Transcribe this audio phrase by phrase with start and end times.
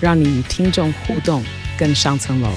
[0.00, 1.44] 让你与听众互动
[1.78, 2.50] 更上层楼。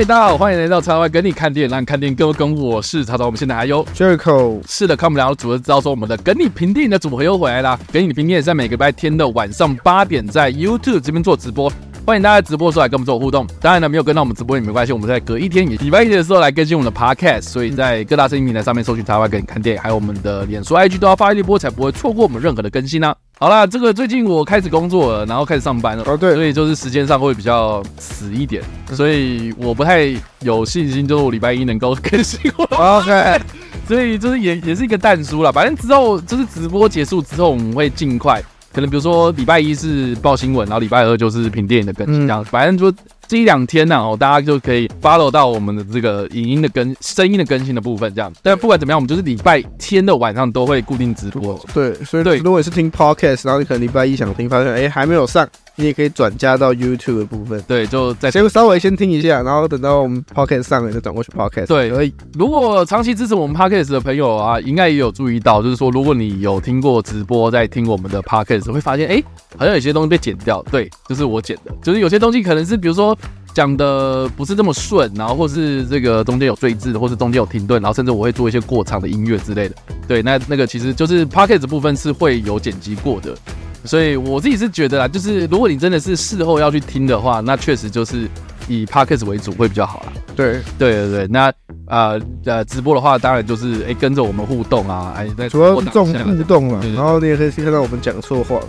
[0.00, 3.26] 嗨，大家好，欢迎来到叉 Y 跟你看电影，让你看电影更跟我是叉 Y。
[3.26, 7.78] 我们现在还有 Jericho，是的，看我们两个组合知道说，我们的跟你评电影的组合又回来啦。
[7.92, 11.70] 跟你评电影在每个礼拜天的晚上八点在 YouTube 这边做直播，
[12.06, 13.46] 欢迎大家直播的时候来跟我们做互动。
[13.60, 23.16] 当然呢，没有跟到我们直播也没关系，我们在隔一天，也礼拜一的时候来更新我们的 Podcast，所以在各大声音平台上面搜寻叉 Y 跟你看电影，还有我们的脸书 IG 都要发一波，才不会错过我们任何的更新呢、啊。
[23.42, 26.04] 好啦，这个最近我开始工作了，然后开始上班了。
[26.06, 32.38] 哦，对，所以就是时间上会比较死一点，所以我不太有信心，就是我礼拜一能够更新。
[32.76, 33.40] OK，
[33.88, 35.50] 所以就是也也是一个淡书啦。
[35.50, 38.42] 反正之后就是直播结束之后，我们会尽快，
[38.80, 42.42] 可能比如说礼拜一是报新闻，然后礼拜二就是评电影的更新这样。
[42.42, 42.90] 反正就。
[43.28, 48.32] 这一两天呢，哦，大家就可以 follow 到我们的这个影音的更声音的更新的部分，这样。
[48.42, 51.56] 但不管怎么样，我们就是礼拜天的晚上都会固定直播。
[51.72, 55.48] 对，所以对，如果你是听 podcast，然后你可能礼拜一想听，发现哎还没有上，
[55.80, 57.60] 你也可以转加到 YouTube 的部分。
[57.66, 61.66] 对，就在先稍微先听一下，然后等到我们 podcast 上了，再转过去 podcast。
[61.66, 69.22] 对，所以如果长期支持我们 podcast 的朋友啊，应该也有注意到，就是说如果你有听过直播，在听我们的 podcast，会发现哎，
[69.56, 70.62] 好像有些东西被剪掉。
[70.70, 73.16] 对，就是我剪的，就是有些东西可能是比如说。
[73.52, 79.74] 讲的不是这么顺，然后或是这个中间有赘字，或是中间有停顿，然后甚至我会做一些过场的音乐之类的。
[80.06, 83.34] 对，那那个其实就是 Podcast 部分是会有剪辑过的，
[83.84, 88.28] 所以我自己是觉得啦，就是如果你真的是事后要去听的话，那确实就是
[88.68, 90.12] 以 Podcast 为主会比较好啦。
[90.36, 91.52] 对，对对对，那
[91.86, 98.60] 呃呃直播的话，当然就是哎跟着我们互动啊，哎在主要这种互动了，然后你也可以看到我们讲错话。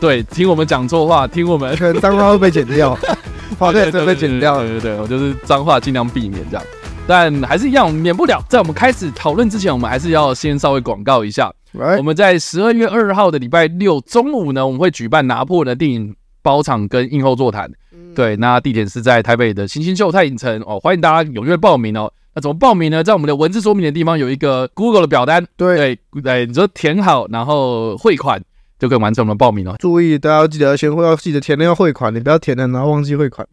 [0.00, 2.96] 对，听我们讲错话，听我们可能脏话会被剪掉。
[3.58, 6.64] 话对，被剪掉了，对对对，我就是脏话尽量避免这样，
[7.06, 8.42] 但还是一样免不了。
[8.48, 11.52] 在我们开始讨论之前，我们还是要先稍微广告一下。
[11.98, 17.70] 我们在十二月二号的礼拜六中午呢，我们会举办拿破仑的电影包场跟映后座谈。
[17.92, 22.10] 嗯、对，那地点是在台北的新星秀泰影城哦，欢迎大家踊跃报名哦。
[22.34, 23.04] 那怎么报名呢？
[23.04, 28.40] 在我们的文字说明的地方有一个 Google 的表单，对对对，你说填好，然后汇款。
[28.80, 29.76] 就可以完成我们报名了。
[29.78, 33.46] 注意，大家要记得要先会要记得填那个汇款，你不要填了然后忘记汇款，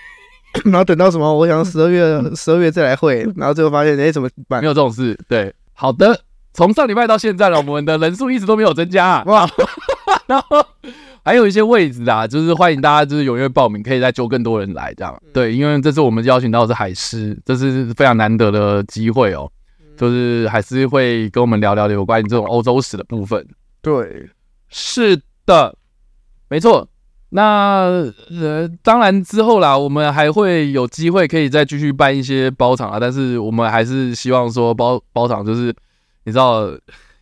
[0.66, 1.32] 然后等到什么？
[1.32, 4.60] 我想十二月 十二月再来汇，然后最后发现哎、欸、怎么办？
[4.60, 5.18] 没有这种事。
[5.28, 6.20] 对，好的。
[6.52, 9.24] 从上礼拜到现在了，我们的人数一直都没有增加、啊。
[9.26, 9.48] 哇，
[10.28, 10.64] 然后
[11.24, 15.20] 还有一些位置啊，就是欢迎大家就是踊跃报名，可以再揪更多人来这样。
[15.32, 19.50] 对，因为这次我们邀请到的是海狮，这是非常难得的机会哦。
[19.96, 23.44] 就是海狮会跟我们聊聊有关于这种欧洲史的部分。
[23.82, 24.28] 对。
[24.76, 25.76] 是的，
[26.48, 26.88] 没错。
[27.30, 32.98] 那呃，当然之后啦，我们还会有机会可以再继续办一些包场啊。
[32.98, 35.74] 但是我们还是希望说包包场就是，
[36.24, 36.68] 你知道，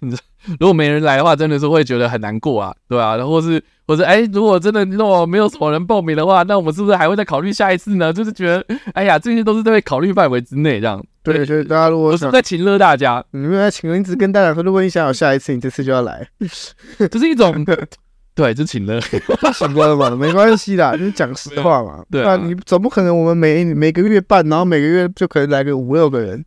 [0.00, 0.16] 你。
[0.58, 8.12] 如果没人来的话，真的是会觉得很难过啊，对啊，然后是，或是，哎，如果真的如果没有什么人报名的话，那我们是不是还会再考虑下一次呢？
[8.12, 11.00] 就是觉得，哎呀，这些都是在考虑范围之内，这样。
[11.22, 16.26] 对，所以大家如果是在请乐大家，你们在请乐，一直跟大家说，如果你想有下一次，你这次就要来，
[17.10, 17.64] 这是一种，
[18.34, 19.00] 对，就请乐，
[19.54, 26.44] 想关了嘛，没关系啦，就是讲实话嘛，对啊，你总不可能我们每每个月办，然后每个月就可能来个五六个人，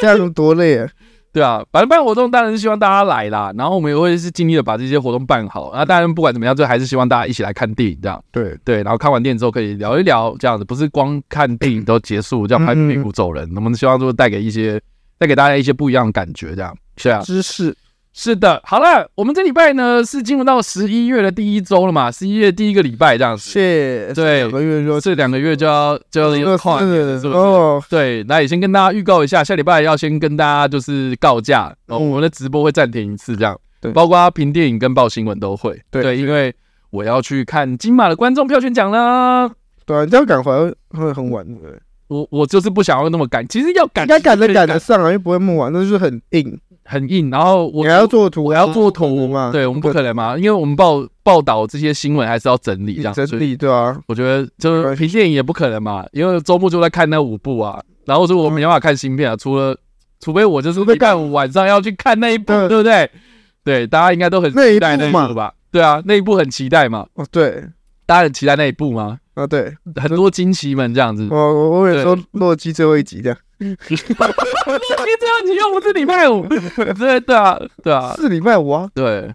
[0.00, 0.88] 这样多累啊。
[1.34, 5.72] 对啊，反正办活动当然是希望大家来啦，然后我们也会是尽力的把这些活动办好。
[5.74, 8.24] 那当然不管怎么样，就还是希望大家一起来看电影这样。
[8.30, 13.50] 对对，然后看完电影之后可以聊一聊这样子，不是光看电影都结束，这样拍屁股走人。
[13.56, 14.80] 我们希望就带给一些
[15.18, 17.76] 带给大家一些不一样的感觉，这样是啊，知识。
[18.16, 23.50] 是的，好了，我们这礼拜呢是进入到十一月的第一周了嘛，十一月第一个礼拜这样子。
[23.50, 27.38] 是，对，两个月就这两个月就要就要一个跨年了，是不是？
[27.40, 36.54] 哦，对，那也先跟大家预告一下，下礼拜要先跟大家就是告假，哦，我们的直播会暂停一次，这样，对，包括评电影跟报新闻都会，对，因为
[36.90, 39.50] 我要去看金马的观众票选奖啦。
[39.84, 41.72] 对，你这样赶回来会很晚，对。
[42.06, 46.60] 我我就是不想要那么赶，其实要赶，应该赶得赶得上啊，又不会那么晚，那就是很硬。
[46.84, 49.50] 很硬，然后我还要做图，我要做图嘛？
[49.52, 53.98] 对，我们不可能嘛，因为我们报报道这些新闻还是要整理这样，整理对啊。
[54.06, 59.76] 我觉得就是评电影也不可能嘛，因为周末就在看那五部啊，然后说我没办法看新片啊，除了
[60.20, 63.10] 除非我就是礼拜五晚上要去看那一部，对不对？
[63.64, 65.52] 对，大家应该都很期待那一部吧？
[65.70, 67.06] 对啊，那一部很期待嘛。
[67.14, 67.64] 哦，对，
[68.04, 69.18] 大家很期待那一部吗？
[69.34, 71.26] 啊，对，很多惊奇们这样子。
[71.30, 73.38] 我我我也说洛基最后一集这样。
[73.64, 78.88] 洛基最后一集又不是礼拜五，对对啊，对啊，是礼拜五啊。
[78.94, 79.32] 对，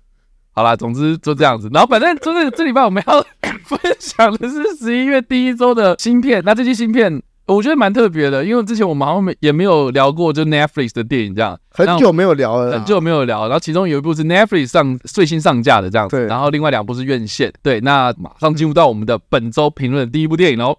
[0.51, 1.69] 好啦，总之就这样子。
[1.73, 3.21] 然后反正就是这礼拜我们要
[3.65, 6.41] 分享的是十一月第一周的芯片。
[6.45, 7.21] 那这期芯片。
[7.51, 13.47] 我觉得蛮特别的，因为之前我们好像没也没有聊过，就 Netflix 的电影这样，很久没有聊了，很久没有聊。
[13.47, 17.51] 然后其中有一部是 Netflix 上最新上架的这样子，然后另外两部是院线。
[17.63, 20.77] 对，那马上进入到我们的本周评论的第一部电影喽。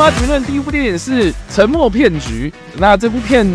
[0.00, 2.50] 本周我们要评论第一部电影是《沉默骗局》。
[2.78, 3.46] 那这部片，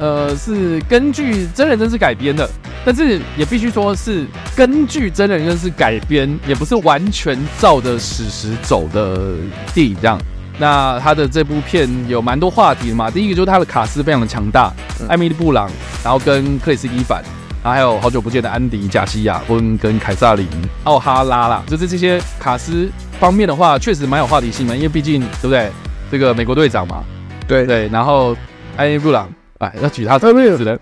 [0.00, 2.48] 呃，是根据真人真事改编的，
[2.84, 4.26] 但是也必须说是
[4.56, 9.34] 根据真人真事改编，也不是完全照着史实走的
[9.72, 10.18] 电影这样。
[10.58, 14.72] 那他的这部片有蛮多话题的嘛，第一个就是他的卡司非常的强大，
[15.08, 15.70] 艾米丽布朗，
[16.02, 17.22] 然后跟克里斯蒂凡。
[17.62, 20.44] 然后还有好久不见的安迪·贾西亚温跟凯撒琳·
[20.82, 25.72] 奥哈拉啦，就是这些卡司方面的话，确实蛮有话题性的，因为毕竟对不对？
[26.10, 27.02] 这个美国队长嘛，
[27.46, 27.66] 对。
[27.66, 27.88] 对。
[27.88, 28.36] 然后
[28.76, 29.28] 艾米布朗，
[29.58, 30.78] 哎，要举他只能，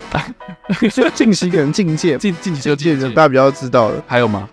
[0.91, 4.47] 就 近期可能境界，近近期就界大家比较知道的，还有吗？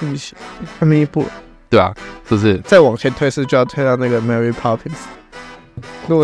[0.00, 0.34] 近期。
[0.80, 1.24] 艾米布，
[1.70, 1.92] 对啊，
[2.28, 2.58] 是不是？
[2.58, 4.92] 再往前推是就要推到那个 Mary Poppins。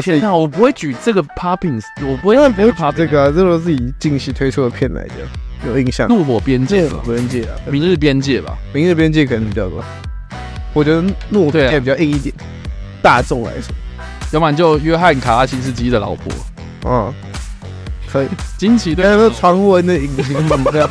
[0.00, 5.14] 天哪，我不会举这个 Poppins，我不会让别人举这个啊，这都是以近期推出的片来的，
[5.67, 6.09] 有印象。
[6.09, 9.85] 怒火边界吧，边界啊，明日边界吧，明日边界可能比较多。
[10.73, 12.35] 我觉得怒火边界比较硬一点，
[13.02, 13.75] 大众来说，
[14.31, 16.32] 要不然就约翰卡拉辛斯基的老婆，
[16.87, 17.12] 嗯，
[18.10, 18.28] 可以。
[18.56, 20.88] 惊奇队，那个传闻的影星嘛， 这样。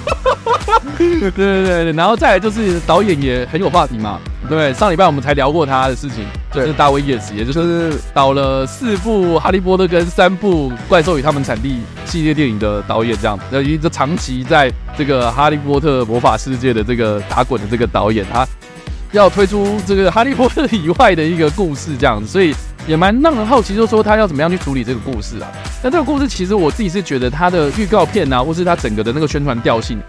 [0.98, 4.20] 对对对对，然后再来就是导演也很有话题嘛。
[4.48, 6.64] 对，上礼拜我们才聊过他的事情，对。
[6.64, 11.80] 就是大卫·叶斯，也就是导了四部《哈利波特》跟三部《怪兽与他们产地》
[12.12, 18.46] 系列电影的导演，这样，那，一个长期在这个《哈利波特》魔法世界的这个打滚的这个导演，他
[19.12, 22.54] 要推出这个《哈利波特》以外的一个故事，这样子，所以
[22.88, 25.52] 也蛮让人好奇，就是说他要怎么样去处理这个故事啊？
[25.84, 30.02] 那这个故事其实我自己是觉得它的预告片啊，或是它整个的那个宣传调性，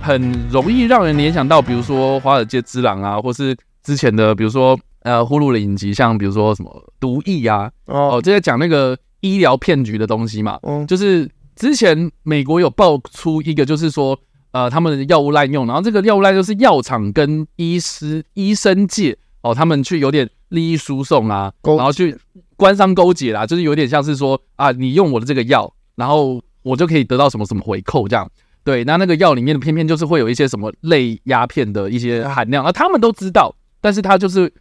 [0.00, 3.56] 很容易让人联想到，比如说《华尔街之狼》啊，或是。
[3.84, 11.26] 之前的，比如说呃，呼噜的影集，像比如说什么毒液啊，哦，这些讲那个医疗骗局的东西嘛，嗯，就是
[11.56, 14.18] 之前美国有爆出一个，就是说
[14.52, 22.16] 呃，他们的药物滥用，然后这个药物滥用是药厂跟医师、医生界哦，他们去有点利益输送啊，然后去
[22.56, 28.30] 官商勾结啦，就是有点像是说啊，你用我的这个药，然后我就可以得到什么什么回扣这样，
[28.64, 33.54] 对，那那个药里面的偏偏就是会有一些什么类鸦片的一些含量，而他们都知道。
[33.80, 34.52] 但是他就是，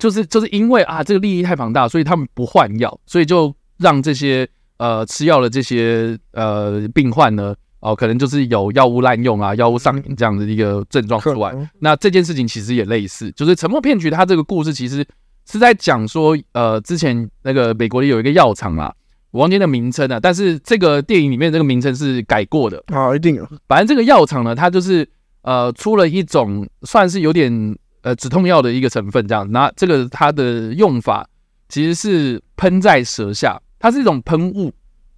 [0.00, 4.48] 就是就是因为啊，这个利益太庞大，所以他们不换药，所以就让这些
[4.78, 11.70] 呃吃药的这些呃病患呢，哦、呃，可能就是有药物滥用啊、药物上瘾这样的一个症状出来。
[11.80, 15.04] 那这件事情其实也类似，就是沉默骗局，它这个故事其实
[15.46, 18.90] 是在讲说，呃，之前那个美国里有一个药厂啊，
[19.32, 23.46] 我忘记的名称了，但是这个电影里面这个名称是改过的啊，一定有。
[23.68, 25.06] 反正这个药厂呢，它就是
[25.42, 27.76] 呃出了一种算是有点。
[28.04, 31.24] 呃，止痛药的一个成分这样，那这个它的用法
[31.68, 34.72] 其实是喷在舌下，它是一种喷雾，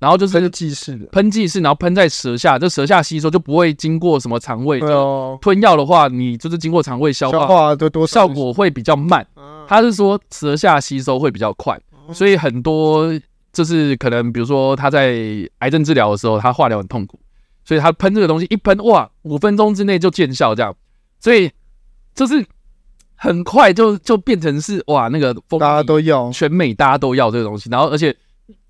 [0.04, 4.78] 然后就是喷剂式的，喷剂式，然后喷在舌下，这舌下吸收就不会经过什么肠胃。
[4.80, 5.38] 哦。
[5.40, 9.26] 吞药的话，你就是经过肠胃消化，消化多多效果会比较慢。
[9.66, 11.80] 他是说舌下吸收会比较快，
[12.12, 13.18] 所以很多
[13.50, 15.16] 就是可能比如说他在
[15.60, 17.18] 癌症治疗的时候，他化疗很痛苦，
[17.64, 20.76] 所以他喷这个东西一喷，哇，五分钟之内就见效这样，
[21.18, 21.50] 所以
[22.14, 22.44] 就是。
[23.16, 28.14] 很快就就变成是哇，那个大家都要，全美大家都要这个东西，然后而且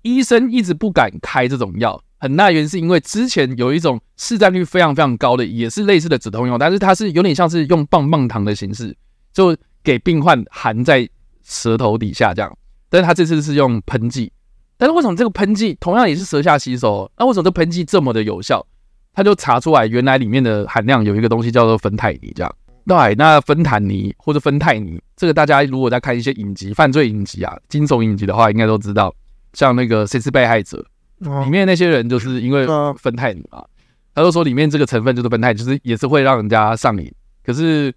[0.05, 8.95] 医生一直不敢开这种药，很大原因是因为之前有一种市占率非常非常高的，也是类似的止痛药，但是它是有点像是用棒棒糖的形式，
[9.33, 11.09] 就给病患含在
[11.43, 12.55] 舌头底下这样，
[12.87, 14.31] 但是他这次是用喷剂，
[14.77, 18.63] 但是为什么这个喷剂同样也是舌下吸收，那为什么这喷剂这么的有效？
[19.11, 22.55] 他就查出来原来里面的含量有一个东西叫做芬太尼这样。
[22.85, 29.11] 对，那芬坦尼或者芬太尼，这个大家如果在看一些影集、犯罪影集啊、惊悚影集的话，应该都知道。
[29.55, 30.85] 像那个《谁是被害者》
[31.45, 33.63] 里面那些人就是因为芬太尼嘛，
[34.13, 37.11] 他就说里面这个成分就是芬太尼，就是也是会让人家上瘾。
[37.43, 37.91] 可是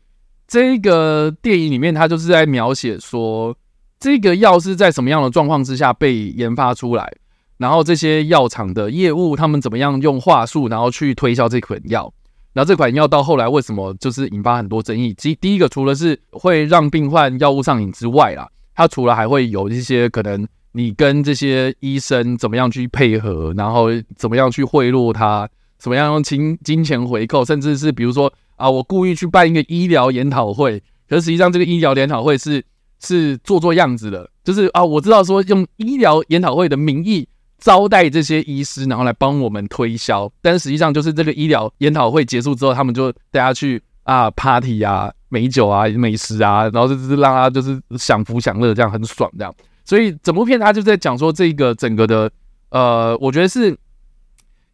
[0.46, 3.54] 这个电影里面，他就是在描写说，
[3.98, 7.12] 这个药是在什么样的状况之下被研发出来，
[7.56, 12.10] 然后这些药厂的业务他们怎么样用话术，然后去推销这款药。
[12.52, 15.12] 然后这款药到后来为什么就是引发很多争议？
[15.18, 20.46] 其第一个，除了是会让病患药物上瘾之外啦，它除了还会有一些可能。
[20.72, 25.48] 你跟这些医生怎么样去配合，然后怎么样去贿赂他，
[25.78, 32.64] 怎么样用金金钱回扣，甚至是比如说啊，我故意去办一个医疗研讨会，可实际上这个医疗研讨会是
[33.00, 37.26] 是做做样子的，就是啊，我知道说用医疗研讨会的名义
[37.58, 49.54] 招待这些医师，然后来帮我们推销，但实际上就是这个医疗研讨会结束之后，他们就带他去啊 party 啊、美酒啊、美食啊，然后就是让他就是享福享乐，这样很爽这样。
[49.88, 52.30] 所以整部片他就在讲说，这个整个的
[52.68, 53.74] 呃，我觉得是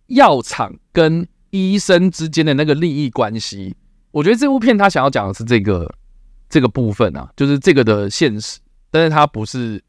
[0.08, 3.76] 药厂跟医生之间的那个利益关系。
[4.10, 5.88] 我觉得这部片他想要讲的是这个
[6.48, 8.58] 这个部分啊，就是这个的现实，
[8.90, 9.80] 但是它不是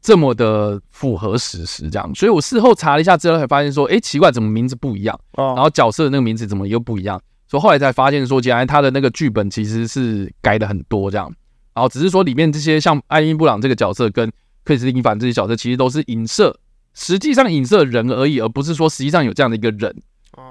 [0.00, 2.14] 这么的符合史实这样。
[2.14, 5.20] 所以我事后查了一下之后，才发现说，哎，奇怪，怎么名字不一样？
[5.36, 7.20] 然后角色的那个名字怎么又不一样？
[7.46, 11.30] 所以后来才发现说，原来他的那个剧本其实是改的很多这样。
[11.74, 14.32] 然后只是说里面这些像艾因布朗这个角色跟
[14.64, 16.56] 克里斯汀·凡这些角色其实都是影射，
[16.94, 19.94] 实际上影射人而已，而不是说实际上有这样的一个人。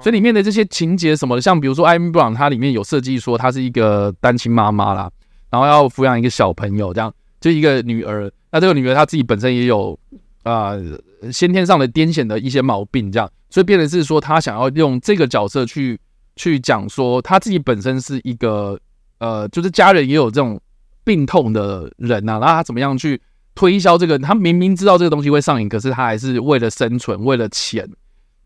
[0.00, 5.10] 所以里面的这些情节什么的，像比如说艾米·布朗，他里面有设计说她是一个单亲妈妈啦，
[5.50, 8.30] 然后要抚养一个小朋友，这样就一个女儿。
[8.52, 9.98] 那这个女儿她自己本身也有
[10.44, 10.76] 啊、
[11.22, 15.98] 呃、先天上的癫痫的一些毛病，这样，所以变成是说她想要用这个角色去
[16.36, 18.78] 去讲说她自己本身是一个
[19.18, 20.60] 呃，就是家人也有这种
[21.02, 23.20] 病痛的人呐、啊，然后她怎么样去。
[23.54, 27.88] 推销这个，他明明知道这个东西会上瘾，可是他还是为了生存、为了钱，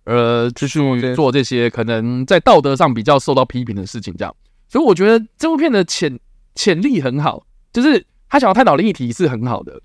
[0.05, 4.13] 而继续做这些可能在道德上比较受到批评的事情。
[4.19, 4.35] 这样，
[4.69, 6.19] 所以我觉得这部片的潜
[6.55, 9.81] 潜力很好，就是他想要探讨的议题是很好的，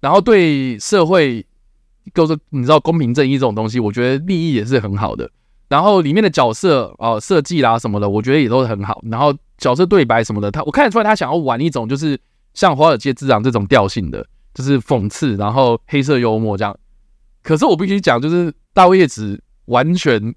[0.00, 1.44] 然后对社会，
[2.14, 5.30] 就是你知道公平正义这种东西，我觉得利益也是很好的。
[5.68, 9.02] 然后里面的角色啊、呃、设计啦什么的，我觉得也都是很好。
[9.10, 12.20] 然后角色对白什么的，他我看得出来他想要玩一种就是
[12.54, 14.24] 像《华尔街之狼》这种调性的。
[14.56, 16.74] 就是讽刺，然后黑色幽默这样。
[17.42, 20.34] 可是我必须讲，就是大卫叶子完全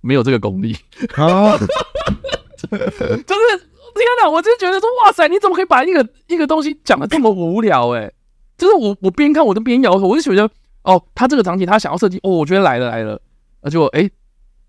[0.00, 0.76] 没有这个功力
[1.14, 1.56] 啊！
[1.56, 3.58] 就是
[3.94, 7.90] 天哪，我就觉得说，哇塞，你怎么可以把一个一个东西讲的这么无聊？
[7.90, 8.12] 哎，
[8.58, 10.50] 就是我我边看我都边摇头，我就觉得
[10.82, 13.22] 哦，他这个场景他想要设计，哦，我觉得来了来了，
[13.62, 14.10] 那就哎，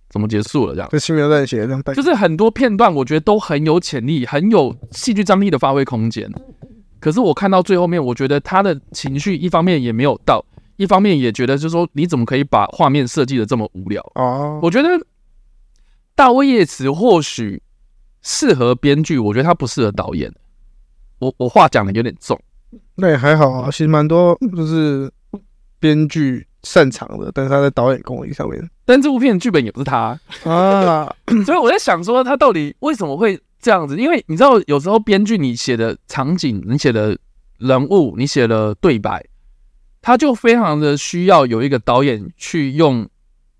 [0.09, 0.89] 怎么结束了这样？
[0.91, 6.31] 就轻描淡写这样，就是很多片段我觉得都很有潜力，很有戏剧张力的发挥空间。
[7.01, 10.45] 可是我看到最后面，我觉得他的情绪一方面也没有到，
[10.77, 14.59] 一方面也觉得就是说，你怎么可以把画面设计的这么无聊啊？
[14.61, 14.87] 我觉得
[16.15, 17.61] 大卫叶茨或许
[18.21, 20.31] 适合编剧，我觉得他不适合导演。
[21.17, 22.39] 我我话讲的有点重，
[22.93, 25.11] 那也还好啊，其实蛮多就是
[25.79, 31.11] 编剧擅长的，但是他在导演功力上面，但这部片剧本也不是他啊，
[31.45, 33.41] 所以我在想说，他到底为什么会？
[33.61, 37.17] 这样子，因为你知道，有时候编剧你写的场景、你写的
[37.59, 39.23] 人物、你写的对白，
[40.01, 43.07] 他就非常的需要有一个导演去用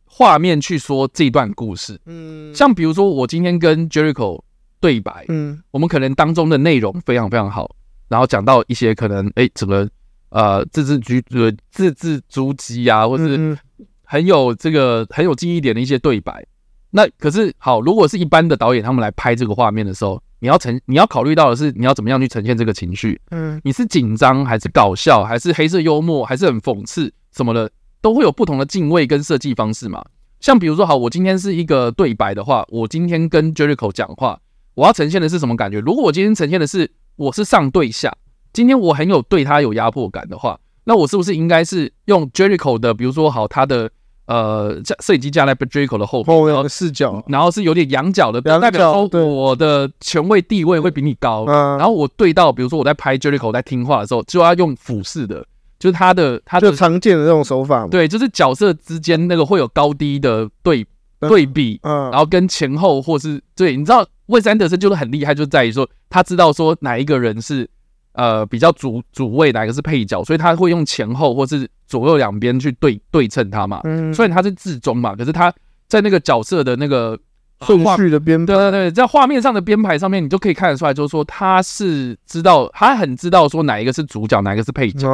[0.06, 2.00] 画面去说这段故事。
[2.06, 4.42] 嗯，像比如说我今天跟 Jericho
[4.80, 7.76] 对白，嗯，我们可能当中的内容非常非常好，
[8.08, 9.88] 然后讲到一些可能哎，怎么
[10.30, 13.58] 呃字字句呃字字珠玑啊，或是
[14.04, 16.46] 很有这个很有记忆点的一些对白。
[16.94, 23.20] 那可是好，如果是一般的导演，他们来拍这个画面的时候，你要呈，你要考虑到的是，你要怎么样去呈现这个情绪？
[23.30, 27.72] 嗯，你是紧张还是搞笑，还是黑色幽默，还是很讽刺什么的，
[28.02, 30.04] 都会有不同的敬畏跟设计方式嘛。
[30.42, 34.38] 像比如说，好，我今天是一个对白的话，我今天跟 Jericho 讲话，
[34.76, 35.80] 我要呈现的是什么感觉？
[35.80, 38.14] 如果我今天呈现的是我是上对下，
[38.52, 43.90] 今天我很有对他有压迫感的话，那我是不是应该是用 Jericho 的，比如说好他的。
[44.28, 51.46] 呃，架摄影机架在 Jericho 的后后面的视角，然后是有点仰角的，代表说我的权位地位会比你高。
[51.46, 55.46] 然后我对到，比如说我在拍 Jericho 在听话的时候，就要用俯视的，
[55.80, 57.86] 就是他的他的常见的这种手法。
[57.88, 60.86] 对，就是角色之间那个会有高低的对
[61.20, 67.70] 对比，然后跟前后或是对，你知道，魏斯安德森就是很厉害，就在于说他知道说哪一个人是。
[68.14, 73.82] 呃，比较主主位，哪个是配角，所以他会用前后或是左右两边去对对称他嘛。
[73.84, 75.54] 嗯，虽然他是至中嘛，可是他
[75.88, 77.18] 在那个角色的那个
[77.62, 85.08] 顺序的编排，对对对，在画面上的编排上面，你就可以看得出来，就是说他是知道，他很知道说哪一个是主角，哪一个是配角。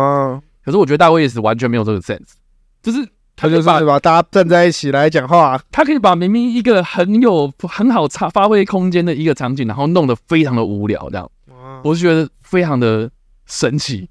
[0.63, 2.33] 可是我觉得大卫也是完全没有这个 sense，
[2.83, 11.29] 就是他就是把大家站在一起来讲话，他可以把明明一个很有很好差发挥空间的一个场景，然后弄得非常的无聊，这样，
[11.83, 13.09] 我是觉得非常的
[13.45, 14.09] 神奇。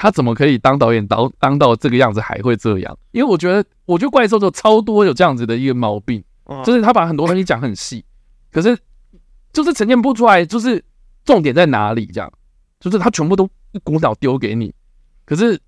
[0.00, 2.96] 他怎么可以当导演导当到这个样子还会这样？
[3.10, 6.22] 因为我觉得，我觉得怪兽就超多有这样子的一个毛病，
[6.64, 8.04] 就是他把很多东西讲很细，
[8.52, 8.78] 可是
[9.52, 10.80] 就是呈现不出来，就是
[11.24, 12.06] 重点在哪里？
[12.06, 12.32] 这样，
[12.78, 14.72] 就是他全部都一股脑丢给你，
[15.24, 15.60] 可是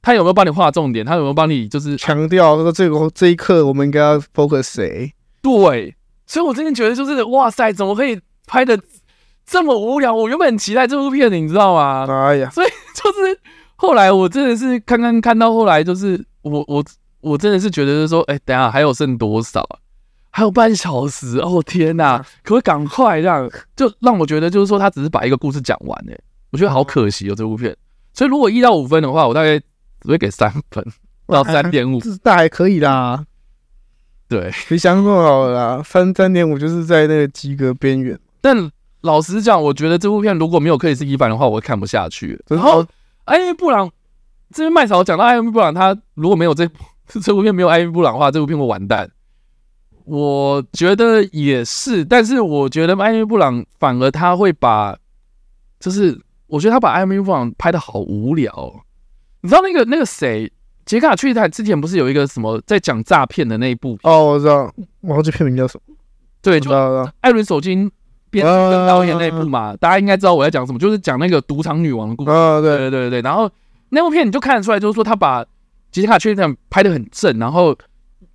[0.00, 1.04] 他有没有帮你画重点？
[1.04, 5.12] 他有没有帮你就是强调说这个这一刻我们应该要 focus 谁？
[5.42, 5.94] 对，
[6.26, 8.80] 所以我真的觉得就是哇塞，怎么可以拍得
[9.46, 10.14] 这么无聊？
[10.14, 12.06] 我原本很期待这部片的，你知道吗？
[12.28, 13.38] 哎呀，所以就是。
[13.76, 16.82] 后来我真的是看看看到后来，就是我我
[17.20, 19.76] 我真的是觉得就是说，哎、欸，等下还有剩多少啊？
[20.30, 21.60] 还有半小时哦！
[21.66, 23.50] 天哪，可不可以赶快让？
[23.76, 26.16] 就让我觉得就是说，他只是把一个故事讲完，哎，
[26.50, 27.76] 我觉得好可惜哦，这部片。
[28.14, 30.82] 所以如果一到五分的话，我大概只会给三分
[31.26, 33.26] 到三点五，那还可以啦。
[34.28, 38.18] 对，你想象中好了啦，三三点五就是在那个及格边缘。
[38.40, 38.56] 但
[39.04, 42.42] 老实讲，我觉得这部片如果没有克里斯·伊凡的话，我会看不下去。
[42.48, 42.84] 然后。
[43.24, 43.90] 艾米布朗
[44.52, 46.68] 这边麦嫂讲到艾米布朗，他如果没有这
[47.22, 49.10] 这部片没有艾米布朗的话，这部片会完蛋。
[50.04, 54.94] 我觉得也是，但是我觉得艾米布朗反而他会把，
[55.80, 58.84] 就是我觉得他把艾米布朗拍的好无聊。
[59.40, 60.52] 你知道那个那个谁
[60.84, 63.98] 杰卡·去他之前不是有一个什么在讲诈骗的那一部？
[64.02, 64.70] 哦，我知道，
[65.00, 65.96] 我忘记片名叫什么？
[66.42, 66.70] 对，就
[67.22, 67.90] 艾伦手金。
[68.42, 68.46] 编
[68.86, 72.30] 导演那部嘛，大家应该知道我在讲什么，就是讲那个赌场女王的故事。
[72.30, 73.22] 啊，对对对对。
[73.22, 73.48] 然后
[73.90, 75.44] 那部片你就看得出来，就是说他把
[75.92, 77.76] 杰西卡·崔特拍的很正，然后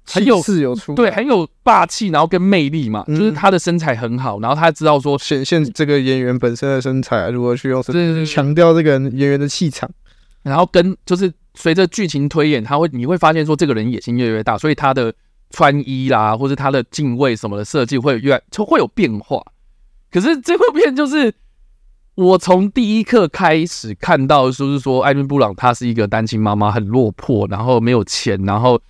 [0.06, 9.90] 很有气有出，对，很有霸气，然后跟魅力嘛，就是他的身材很好，然后他知道说显现这个演员本身的身材如何去用，是强调这个演员的气场，
[10.42, 15.14] 然后跟就是随着剧情推演，他会你会发现说这个人野心越来越大，所以他的
[15.52, 19.44] 穿衣啦，或者他的敬畏什么的设计会越就会有变化。
[20.12, 21.34] 可是这部片就是
[22.16, 28.82] 我从第一刻开始看到，就是说艾米布朗她是一个单亲妈妈，很落魄，然后没有钱，然后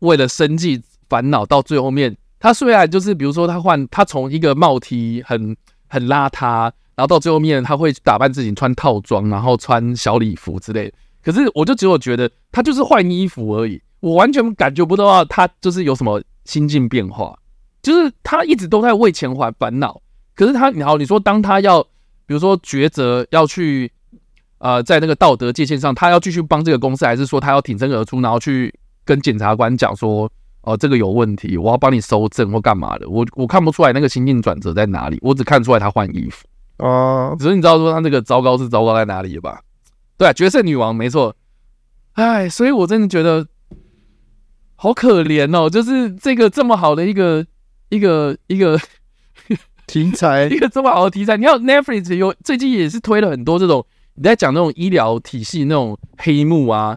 [0.00, 5.56] 为了生计烦恼，到最后面，她虽然就是比如说她换她从一个帽 T 很
[5.88, 10.92] 很邋遢，然后到最后面她会打扮自己穿套装，然后穿小礼服之类。
[11.22, 17.36] 可是我就只有觉得她就是换衣服而已，我完全感觉不到她就是有什么心境变化，
[17.82, 20.00] 就是她一直都在为钱还烦恼。
[20.38, 21.82] 可是他，你好，你说当他要，
[22.24, 23.90] 比如说抉择要去，
[24.58, 28.72] 呃，在那个道德界限上，他要继续帮这个公司，还是说他要挺身而出，然后去
[29.04, 30.26] 跟检察官讲说，
[30.60, 33.08] 哦、呃，这个有问题，我要帮你搜证或干嘛的？
[33.08, 36.46] 我我看不出来那个心境转折在哪里，我只看出来他换衣服
[36.86, 37.34] 啊。
[37.34, 39.60] 只是你知道说他那个糟糕是糟糕在哪里了吧？
[40.16, 41.34] 对啊，决胜女王没错。
[42.12, 43.44] 哎，所以我真的觉得
[44.76, 47.44] 好可怜哦，就是这个这么好的一个
[47.88, 48.74] 一个一个。
[48.76, 48.80] 一个
[49.88, 56.96] 题材 一个这么好的题材，你看 Netflix 有最近也是推了很多这种你在讲那种医疗体系那种黑幕啊，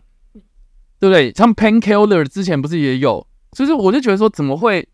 [0.99, 1.32] 对不对？
[1.34, 4.88] 像 Painkiller 之前不是也有，所以说我就觉得说怎么会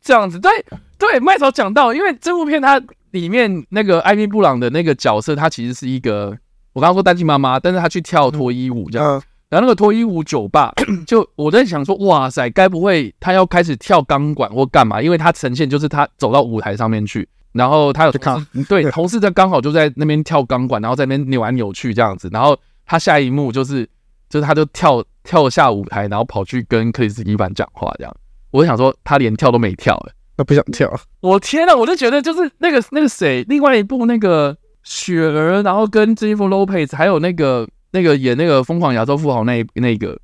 [0.00, 0.40] 这样子？
[0.40, 0.50] 对
[0.98, 6.36] 对，麦嫂讲到，因为这部片它里面那个艾米布朗的那个角色，他其实是一个
[6.72, 9.18] 我刚刚说单亲妈妈，但是他去跳脱衣舞这样。
[9.18, 10.72] 嗯然后那个脱衣舞酒吧，
[11.06, 15.00] 就我在想说，哇塞，该不会他要开始跳钢管或干嘛？
[15.00, 22.28] 因为他呈现就是他走到舞台上面去，然后他有同事对同事在刚好就在那边跳钢管，然后在那边扭来扭去这样子。
[22.30, 23.88] 然后他下一幕就是，
[24.28, 28.14] 就是他就跳跳下舞台，然后跑去跟克里斯·蒂凡讲话这样。
[28.50, 30.94] 我想说，他连跳都没跳，欸，哎，他不想跳。
[31.20, 37.66] 我天呐，我就觉得就是那个那个谁，另外一部那个雪儿，然后跟 Jennifer Lopez 还有那个。
[37.90, 40.18] 那个演那个疯狂亚洲富豪那那个，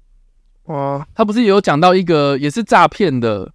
[0.64, 3.50] 哇，他不是也有讲到一个也是诈骗的，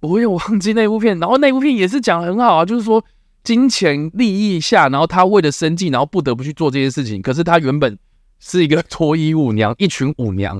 [0.00, 3.04] 我也忘记那部片，然后那部片也是讲得很好啊，就是说
[3.44, 7.20] 金钱利益下，然后他为了生计，然后不得不去做这些事情。
[7.20, 7.98] 可是他原本
[8.38, 10.58] 是一个脱衣舞娘，一群舞娘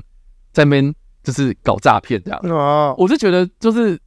[0.51, 2.39] 在那边就是搞诈骗这样。
[2.43, 3.99] 哦，我是觉得就是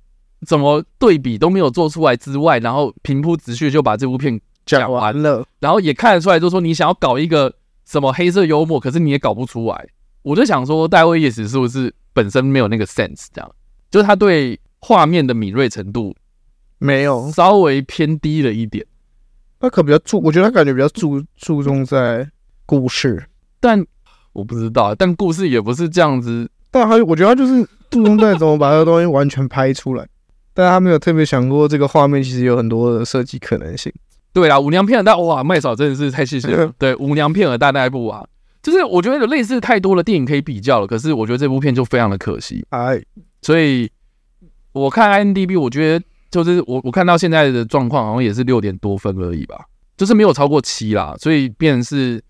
[0.47, 7.53] 怎么对比都没有做出来之外，然后平铺直叙就把这部片讲完了，然后也看得出来，就是说你想要搞一个。
[7.87, 8.79] 什么黑色幽默？
[8.79, 9.89] 可是你也搞不出来。
[10.23, 13.27] 我就想说，戴维叶斯是不是本身没有那个 sense？
[13.33, 13.51] 这样，
[13.91, 16.15] 就是他对画面的敏锐程度
[16.79, 18.85] 没有，稍微偏低了一点。
[19.61, 22.29] 他可比较注，我觉得他感觉比较注注重在
[22.67, 23.25] 故事，
[23.61, 23.83] 但
[24.33, 26.51] 我不知道，但故事也不是这样子。
[26.71, 30.07] 但他，我觉得他就是注重在怎么把这个东西完全拍出来，
[30.53, 33.93] 但他没有特别想过这个画面其实有很多的设计可能性。
[34.37, 36.71] 对啦，舞娘骗了大哇，麦嫂真的是太细心了。
[36.77, 38.23] 对，舞娘骗了大那一部啊，
[38.63, 42.63] 就是我觉得有类似太多的电影可以比较了，可是我觉得这部片就非常的可惜。
[42.69, 43.03] 哎，
[43.41, 43.91] 所以
[44.73, 49.59] 我看 IMDB，我觉得就是我我看到现在的状况好像也是六点多分而已吧，
[49.97, 52.23] 就是没有超过七啦，所以变成是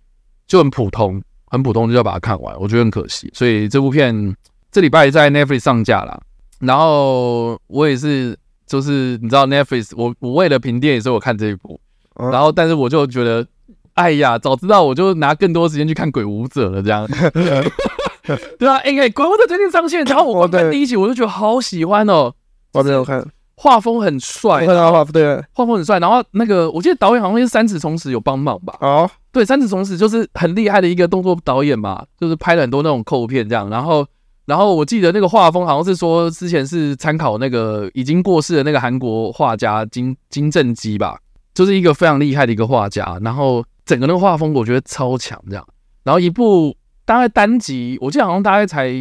[0.46, 3.28] 就很普通，很普通就要把它看完，我觉得很可惜。
[3.34, 4.32] 所以这部片
[4.70, 6.22] 这礼拜在 Netflix 上架了，
[6.60, 11.80] 然后我也是就是你知道 Netflix，我我为了评电影，所以我看这一部。
[12.18, 13.46] 然后，但是我就觉得，
[13.94, 17.06] 哎呀，早知道我就拿更多时间去看《鬼舞者》了，这样。
[18.58, 22.32] 对啊，哎、欸，鬼舞者最近上线，然后我看第一集，我就觉得好喜欢哦。
[22.72, 23.24] 我没有看，
[23.56, 26.00] 画风很帅，看到画风对，画风很帅。
[26.00, 28.76] 然后那个，我记得导演好像是三尺崇史有帮忙吧？
[28.80, 33.70] 哦，对，三尺崇史就是很厉害的一个动作导演嘛，就是拍了很多那种扣片这样。
[33.70, 34.04] 然后，
[34.44, 41.16] 然后我记得那个画风好像是说之前是参考那个已经过世的那个韩国画家金金正基吧。
[41.56, 45.66] 就是一个非常厉害的一个画家，然后整个那个画风我觉得超强，这样，
[46.04, 48.92] 然后一部大概单集，我记得好像大概才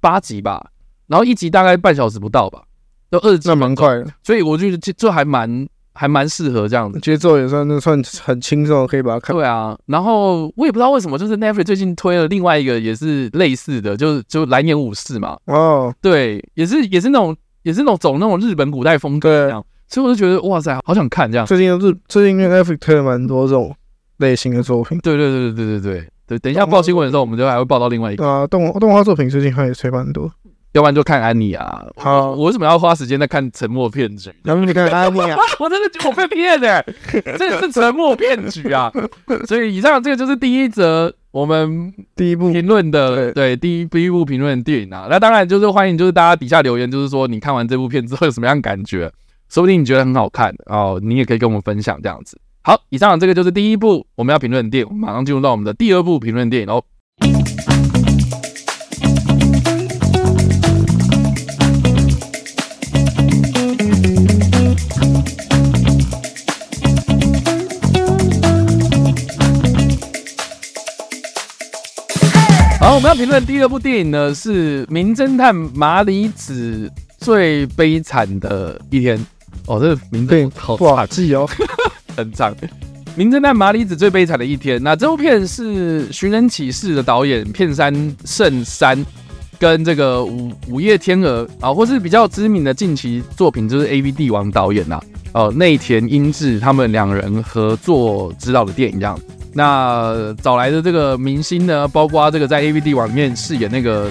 [0.00, 0.72] 八集吧，
[1.06, 2.64] 然后一集大概半小时不到吧，
[3.10, 9.36] 都二集，那蛮快的，所以我觉得这这还蛮还蛮适合这样子，节奏也算那算很轻松，可以把它看。
[9.36, 19.64] 对啊，然后我也不知道为什么，就是 Netflix 最近推了另外一个也是类似的，就是就蓝颜武士嘛，哦，对，也是也是那种也是那种走那种日本古代风格这样。
[19.90, 21.44] 所以我就觉得哇塞，好想看这样。
[21.44, 23.74] 最近是最近 Netflix 推了蛮多这种
[24.18, 24.98] 类型的作品。
[25.00, 26.38] 对对对对对对对对。
[26.38, 28.24] 等一下报新闻的时候，我们就还会报到另外一个。
[28.24, 30.30] 啊，动动画作品最近还也推蛮多。
[30.72, 31.84] 要不然就看安妮啊。
[31.96, 34.30] 好，我为什么要花时间在看沉默骗局？
[34.44, 35.36] 要不你看安妮啊？
[35.58, 36.80] 我真的我被骗了，
[37.36, 38.92] 这是沉默骗局啊。
[39.48, 45.08] 所以以上这个就是第一则我们第一部评论的，对，第一第一部评论的电影啊。
[45.10, 49.10] 那当然就是欢迎，就是大家底下留言，就是说你看完这部片之后有什么样感觉？
[49.50, 52.38] 说不定你觉得很好看哦，你也可以跟我们分享这样子。
[52.62, 56.84] 好，以上这个就是第一部我们要评论的电影，马上进入到我们的第二部评论电影喽。
[72.78, 79.18] 好，我们要评论第二部电影呢，是《名侦探麻里子最悲惨的一天》。
[79.66, 81.48] 哦，这个名字好好记哦，
[82.16, 82.54] 很长。
[83.16, 84.80] 名侦探麻里子最悲惨的一天。
[84.82, 87.92] 那这部片是《寻人启事》的导演片山
[88.24, 89.04] 圣三
[89.58, 95.02] 跟这个午午夜天鹅啊，或是比较知名的近期作品就是 AV 帝王导演呐、啊，
[95.46, 99.18] 哦内田英治他们两人合作指导的电影这样。
[99.52, 104.10] 那找来的这个明星呢，包括这个在 AV 帝王里面饰演那个。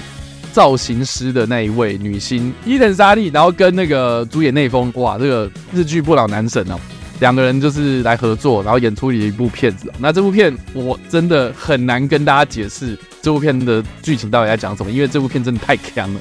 [0.52, 6.78] 造型师的那一位女星伊藤沙莉，然后跟那个主演内丰，哇，这个日剧不老男神哦，
[7.20, 9.92] 两个人就是来合作，然后演出了一部片子。
[9.98, 16.20] 那这部片我真的很难跟大家解释这部片的剧情到底在讲什么，因为这部片真的太强了，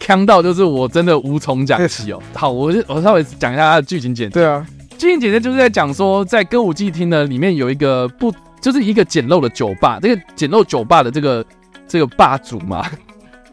[0.00, 2.22] 锵到就是我真的无从讲起哦。
[2.34, 4.34] 好，我我稍微讲一下它的剧情简介。
[4.34, 4.66] 对啊，
[4.98, 11.44] 剧情简介就是在讲说，在歌舞伎町呢里面有一个不就是一个简陋的酒吧，这个简陋酒吧的这个
[11.86, 12.88] 这个霸主嘛。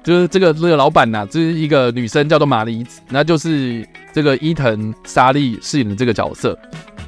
[0.10, 6.58] 就是这个这个老板呐、啊，这、就是一个女生，叫做麻里子，那就是这个伊藤沙莉饰演的这个角色。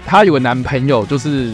[0.05, 1.51] 她有个男朋友，就是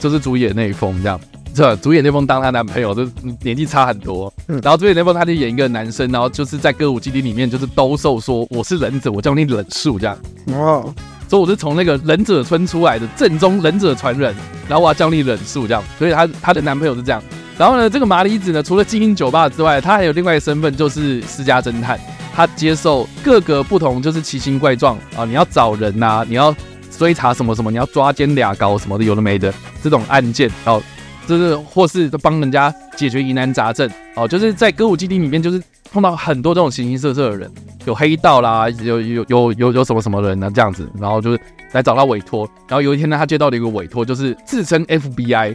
[0.00, 1.20] 就是主演内丰这样，
[1.54, 1.76] 是吧？
[1.80, 3.08] 主演那封当她男朋友，就
[3.40, 4.34] 年纪差很多。
[4.48, 10.18] 然后主演那封他就演一个男生，然后就是在歌舞基地里面就是兜售说我是忍者，我叫你忍术这样。
[10.46, 10.92] 哦，
[11.28, 14.34] 所以我是从那个忍者村出来的正宗忍者传人，
[14.68, 15.84] 然后我要教你忍术这样。
[16.00, 17.22] 所以她她的男朋友是这样。
[17.60, 22.00] 然后呢，这个麻里子呢，除了经营酒吧之外，他还有另外一个身份，就是私家侦探。
[22.34, 26.56] 他接受各个不同，就是奇形怪状啊，你要找人呐、你要
[26.96, 30.82] 追查什么什么，你要抓奸俩搞什么的，有的没的这种案件哦，
[31.26, 37.52] 就是或是帮人家解决疑难杂症哦，就是在歌舞伎町里面，就是碰到很多这种形形色色的人，
[37.84, 41.38] 有黑道啦，有有有有有什么什么人呢、这样子，然后就是
[41.72, 42.48] 来找他委托。
[42.68, 45.54] 然后有一天呢，他接到了一个委托，就是自称 FBI，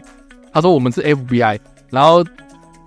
[0.53, 1.57] 他说我们是 FBI。
[1.95, 2.21] 然后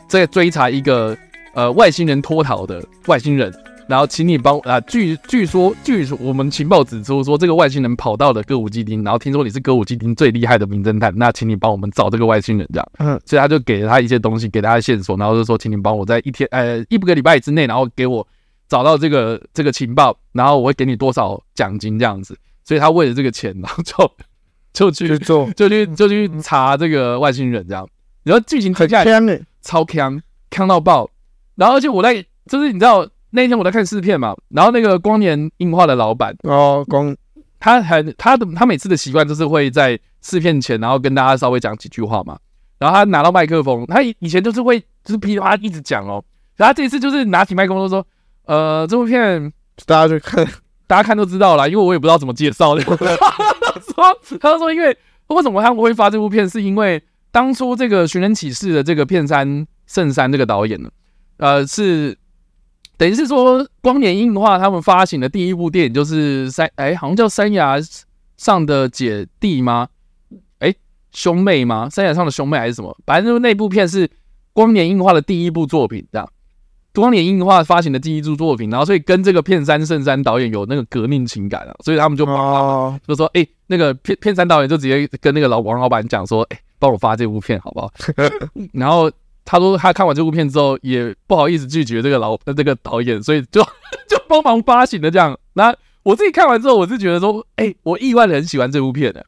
[0.06, 1.16] 再追查一个
[1.54, 3.50] 呃外星人脱逃的外星人，
[3.88, 12.86] 然后请你帮啊，据据说据说我们情报指出说这个外星人跑到了歌舞伎町，然后听说你是歌舞伎町最厉害的名侦探，那请你帮我们找这个外星人这样。
[12.98, 18.26] 嗯，所以他就给了他一些东西，给他的线索，然后就说请你帮我在一天呃一个礼拜之内，然后给我
[18.68, 22.36] 找到这个这个情报，然后我会给你多少奖金这样子。
[22.66, 27.88] 所以他为了这个钱，然后就就去做，就去就去查这个外星人这样。
[28.28, 31.08] 然后剧情很锵诶，超强，强到爆。
[31.54, 32.14] 然后而且我在，
[32.46, 37.16] 就是你知道那一天我在看试片嘛，然后那个光年映画的老板哦，光
[37.58, 42.38] 他还他的他每次的习惯就是会在试片前，然后跟大家稍微讲几句话嘛。
[42.78, 46.22] 然后他拿到麦克风，他以以前就是会就是噼里啪啦一直讲哦，
[46.56, 48.06] 然后他这一次就是拿起麦克风都说，
[48.44, 49.52] 呃，这部片
[49.86, 50.46] 大家就看，
[50.86, 52.84] 大家看都知道啦，因为我也不知道怎么介绍的。
[52.84, 52.94] 他
[53.80, 60.90] 说，他说，因为为什么他们会发这部片，是因为当初这个《寻人启事》的这个片山圣山这个导演呢，
[61.36, 62.16] 呃，是
[62.96, 67.78] 等于是说光年映画他们发行的第一部电影就是山，哎，好像叫山崖
[68.36, 69.88] 上的姐弟吗？
[70.58, 70.74] 哎
[71.12, 71.88] 兄妹吗？
[71.90, 72.96] 山崖上的兄妹还是什么？
[73.06, 74.10] 反正就是那部片是
[74.52, 76.28] 光年映画的第一部作品，这样。
[76.94, 87.90] 光年映画发行的第一部作品，然后所以跟这个片山圣山导演有那个革命情感啊，所以他们就帮他就说：“哎、欸，那个片片山导演就直接跟那个老王老板讲说：‘哎、欸，帮我发这部片好不好？’
[88.72, 89.10] 然后
[89.44, 93.62] 他说他看完这部片之后也不好意思拒绝这个老这个导演，所以就
[94.08, 95.38] 就帮忙发行的这样。
[95.54, 99.24] 那我自己看完之后，我是觉得说：哎、欸，我意外的很喜欢这部片的。”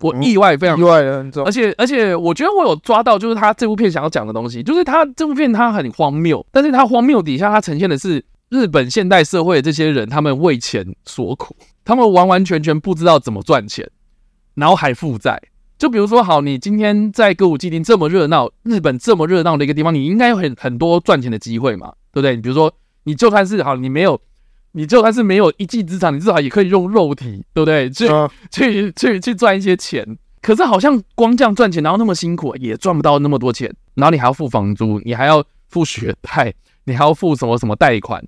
[0.00, 13.90] 我意外非常、嗯、意外的很重，而且而且我觉得我有抓到，就是他这部片想要讲的东西，就是他这部片他很荒谬，但是他荒谬底下他呈现的是日本现代社会的这些人，他们为钱所苦，他们完完全全不知道怎么赚钱，
[14.54, 15.42] 然后还负债。
[15.78, 22.34] 就比如说，好，你今天在歌舞伎町这么热闹，日本这么热闹的一个地方，你应该有很很多赚钱的机会嘛，对不对？
[22.34, 22.72] 你比如说，
[23.04, 24.20] 你就算是好，你没有。
[24.72, 27.88] 你就算是没有一技之长，你至少也可以用肉体，对不对？
[27.88, 30.06] 去、uh, 去去去赚一些钱。
[30.42, 33.74] 可是好像光这样赚钱，然后那么辛苦，也赚不到那么多钱。
[33.94, 36.52] 然后你还要付房租，你还要付学贷，
[36.84, 38.22] 你还要付什么什么贷款，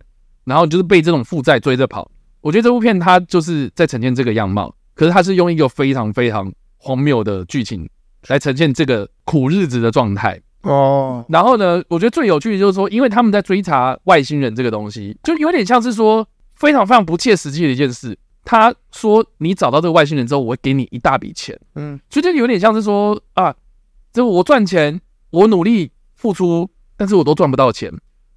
[0.44, 2.10] 然后就是被这种负债追着跑。
[2.40, 7.88] 我觉得这部片它就是在呈现这个样貌，可是它是用一个非常非常荒谬的剧情
[8.28, 10.40] 来呈现这个苦日子的状态。
[10.62, 18.18] 哦，然后呢，我觉得最有趣的就是说，因为他们在追查外星人这个东西，就有点像是说非常非常不切实际的一件事。
[18.44, 21.58] 他说，你找到这个外星人之后，我会给你一大笔钱。
[21.76, 23.54] 嗯，所以就有点像是说啊，
[24.12, 27.92] 就我赚钱，我努力付出，但是我都赚不到钱，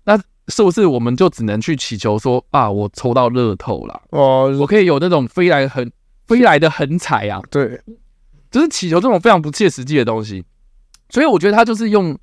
[0.06, 4.01] 那是不是我们就只能去祈求说啊，我抽到乐透了？
[4.12, 5.89] 哦，我可以有那种飞来横
[6.27, 7.41] 飞来的横财啊？
[7.49, 7.82] 对，
[8.54, 10.46] 就是祈求这种非常不切实际的东西。
[11.10, 12.18] 所以我觉得他就是用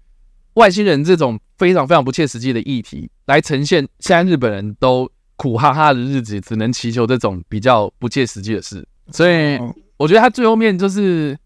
[0.55, 8.87] 外星人这种非常非常不切实际的议题来呈现现在日本人都苦哈哈的日子，只能祈求这种比较不切实际的事。
[9.11, 9.59] 所以
[9.97, 11.37] 我觉得他最后面就是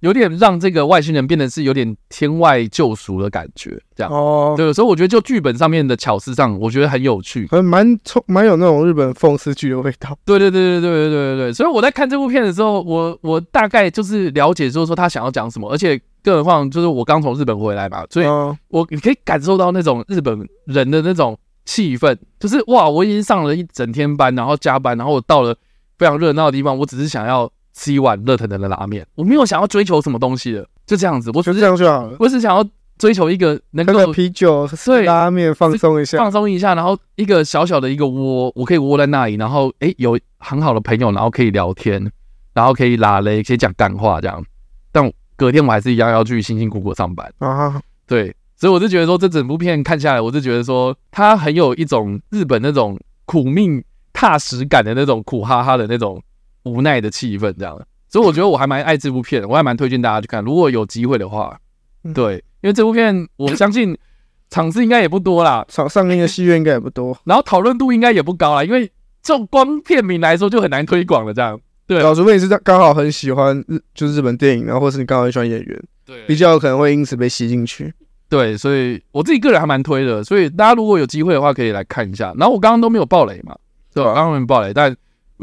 [0.00, 4.54] 有点让这个外星人变得是有点天外救赎的感觉，这样哦。
[4.56, 10.16] 对，所以我觉得就剧本上面的巧思上，我觉得很有趣，很蛮充蛮有那种日本讽刺剧的味道。
[10.24, 11.52] 对对对对对对对对。
[11.52, 16.00] 所以我在看这部片的时候，我我大概就是了解，就是说他想要讲什么，而且。
[16.22, 18.26] 更何况，就是我刚从日本回来嘛，所以
[18.68, 21.34] 我你可以感受到那种日本人的那种
[21.64, 25.56] 气氛，就是哇，我已经上了一整天班，然后加班，然后我到了
[25.96, 32.62] 非常热闹的地方，我只是想要吃一碗热腾腾的拉面，我没有想要追求什么东西的，就这样子，我只是这样就好了，我只想要
[32.98, 42.12] 追求一个能够啤酒、对拉面放松一下，放松一下，然后一个小小的一个窝，我可以窝在那里，然后诶，有很好的朋友，然后可以聊天，
[42.52, 44.44] 然后可以拉嘞，可以讲干话这样，
[44.92, 45.10] 但。
[45.40, 47.32] 隔天我还是一样要去辛辛苦苦上班。
[47.38, 56.22] 啊，对，所以我就觉得说，这整部片看下来，我就觉得说，它很有一种日本那种苦命踏实感的那种苦哈哈的那种
[56.64, 57.80] 无奈的气氛，这样。
[58.08, 61.58] 所以我觉得我还蛮爱这部片，我还蛮推荐大家去看，如果有机会的话，
[62.14, 63.96] 对，因为这部片我相信
[64.50, 68.84] 场次应该也不多啦，上上映的戏院应该也不多，然后讨论度应该也不高啦，因为
[69.22, 71.60] 这种光片名来说就很难推广了，这样。
[71.86, 77.92] 对，除非你是刚好很喜欢日，就是日本电影，然后或是你刚好很喜欢演员，对，比较有可能会因此被吸进去。
[78.28, 82.32] 对，所以我自己个人还蛮推的，所以大家如果有机会的话，可以来看一下。
[82.38, 83.56] 然后我刚刚都没有爆雷嘛，
[83.92, 84.14] 对吧？
[84.14, 84.96] 刚刚没有爆雷，但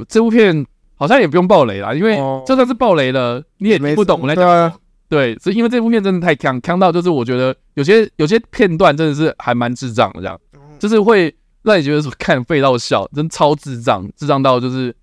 [0.07, 0.65] 这部片
[0.97, 4.73] 好像也不用爆雷啦，因为就算是爆雷了，你也听不懂我在讲。
[5.07, 10.37] 对，是因为这部片真的太强，强到就是我觉得有些有些片段真的是还蛮智障的，这样。
[10.77, 14.93] 就是会让你觉得说看废到笑，真超智障，智障到就是。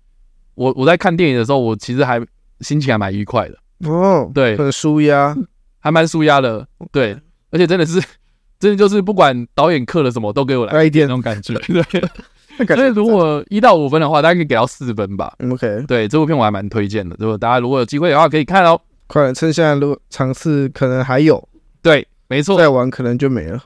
[0.57, 2.17] 我我在看电影的时候，我其实还
[2.61, 3.89] 心情还蛮愉快的。
[3.89, 5.35] 哦，对，很舒压，
[5.79, 7.11] 还蛮舒压的，对，
[7.51, 8.01] 而且真的是，
[8.57, 11.05] 真的就是不管导演刻了什么，都给我来一点。
[11.09, 11.83] 那种感觉，对，
[12.75, 21.47] 所以如果一到五分的话，大家可以给到四分吧，OK，对，这部片我还蛮推荐的，如果大家如果有机会的话，可以看哦，快点趁现在如果尝试可能还有，
[21.81, 23.61] 对，没错，再玩可能就没了，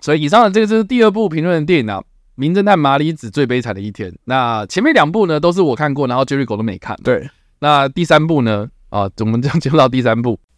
[0.00, 2.02] 所以以上的这个就是第二部评论的电影啊。
[2.36, 4.12] 名侦探麻里子最悲惨的一天。
[4.24, 6.96] 那前面两部呢，都是我看过，然后 Jerry 狗都没看。
[7.04, 7.30] 对，
[7.60, 8.66] 那第三部呢？
[8.90, 10.36] 啊，我们这样进入到第三部。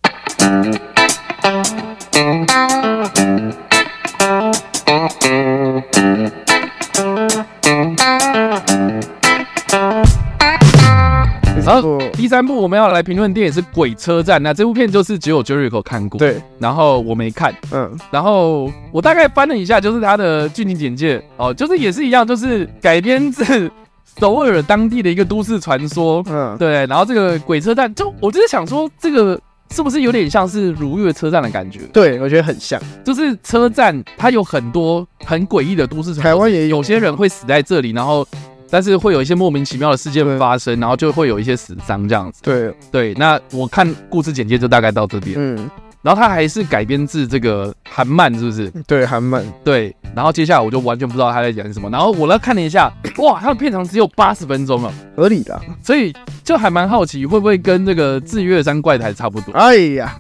[11.67, 23.71] 然后第三部我们要来评论电影是《鬼车站》，那这部片就是只有 Jericho 看过，对，然后我没看，嗯，然后我大概翻了一下，就是它的剧情简介哦，就是也是一样，就是改编自
[24.19, 29.39] 首尔当地的一个都市传说，嗯，对，然后这个鬼车站，就我就是想说这个。
[29.73, 31.81] 是不是有点像是如月车站的感觉？
[31.93, 38.25] 对，我觉得很像，就是车站它有很多很诡异的都市传说，台湾也有些人会死在这里，然后
[38.71, 42.41] 但是会有一些莫名其妙的事件发生，然后就会有一些死伤这样子。
[42.43, 45.37] 对对，那我看故事简介就大概到这边。
[45.39, 45.71] 嗯。
[46.03, 48.71] 然后它还是改编自这个韩漫，是不是？
[48.87, 49.45] 对，韩漫。
[49.65, 51.91] 对，然后接下来我就完全不知道他在讲什么。
[51.91, 55.61] 然后我来看了一下，哇，它的片长只有八十分钟了，合理的。
[55.83, 59.51] 所以就还蛮好奇，会不会跟这个《智月山怪谈》差不多？
[59.55, 60.17] 哎呀，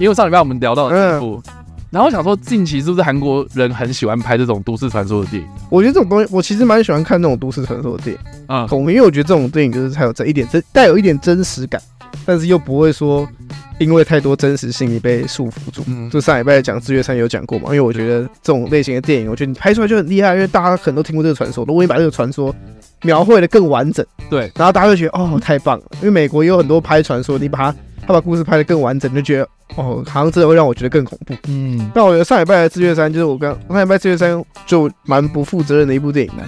[0.00, 1.57] 因为上礼拜我们聊到了这部，嗯、
[1.90, 5.48] 然后想说近期是不是韩国人很喜欢拍这种都市传说的电影？
[5.70, 11.80] 我觉得这种东西，我其实蛮喜欢看这种都市传说的电影啊，嗯、因为我觉得这种电影就是才有这一点真，带有一点真实感，
[12.26, 13.28] 但是又不会说。
[13.78, 15.82] 因为太多真实性，你被束缚住。
[15.86, 17.66] 嗯，就上礼拜讲《智月山》有讲过嘛？
[17.66, 21.64] 因为我觉得这种类型的电影，我觉得你拍出来就很厉害，因为大家可能都听过这个传说。
[21.64, 22.54] 如果你把这个传说
[23.02, 25.84] 描绘的更完整，对，然后大家就觉得哦，太棒了。
[26.00, 29.44] 因为美国也有很多拍传说，你把它他把故事拍的更完整，就觉得
[29.76, 31.34] 哦，好像真的会让我觉得更恐怖。
[31.46, 34.36] 嗯，但我觉得上礼拜的《智月山》就是我刚上礼拜《智月山》
[34.66, 36.42] 就蛮不负责任的一部电影呢。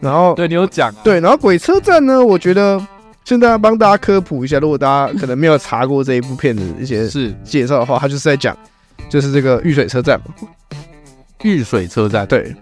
[0.00, 2.80] 然后对你有讲、啊，对，然后《鬼车站》呢，我觉得。
[3.24, 8.56] 现在帮大家科普一下，如果大家可能没有查过这一部片子一些是介绍的话，他就是在讲，
[9.08, 10.34] 就是这个玉水车站嘛。
[11.42, 12.54] 玉水车站，对，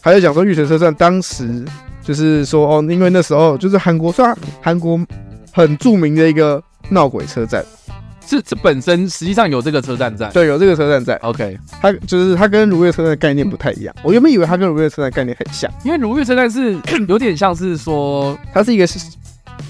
[0.00, 1.64] 还在讲说玉水车站当时
[2.02, 5.00] 就是说哦，因为那时候就是韩国算韩国
[5.50, 7.64] 很著名的一个闹鬼车站，
[8.26, 11.16] 是这本身实际上有这个车站在，对，有这个车站在。
[11.16, 13.94] OK，它就是它跟如月车站的概念不太一样。
[14.02, 18.98] 我原本以为它跟如月车站的概念很像，因为如月车站是有点像是说它是一个是。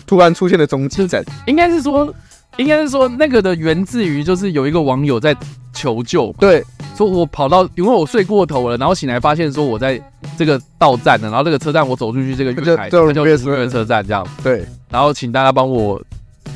[0.07, 2.13] 突然出现的终极站，应该是说，
[2.57, 5.37] 应该是说那个的源自于就是有一个网友在
[5.73, 6.63] 求救，对，
[6.97, 10.01] 说我跑到，因为我睡过头了，然后醒来发现说我在
[10.37, 16.01] 这个到站了，然后这个车站我走出去这个月台，这就如月车站这样，对，然后请大家帮我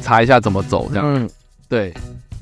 [0.03, 1.31] 查一下怎么走这样，嗯，
[1.69, 1.95] 对。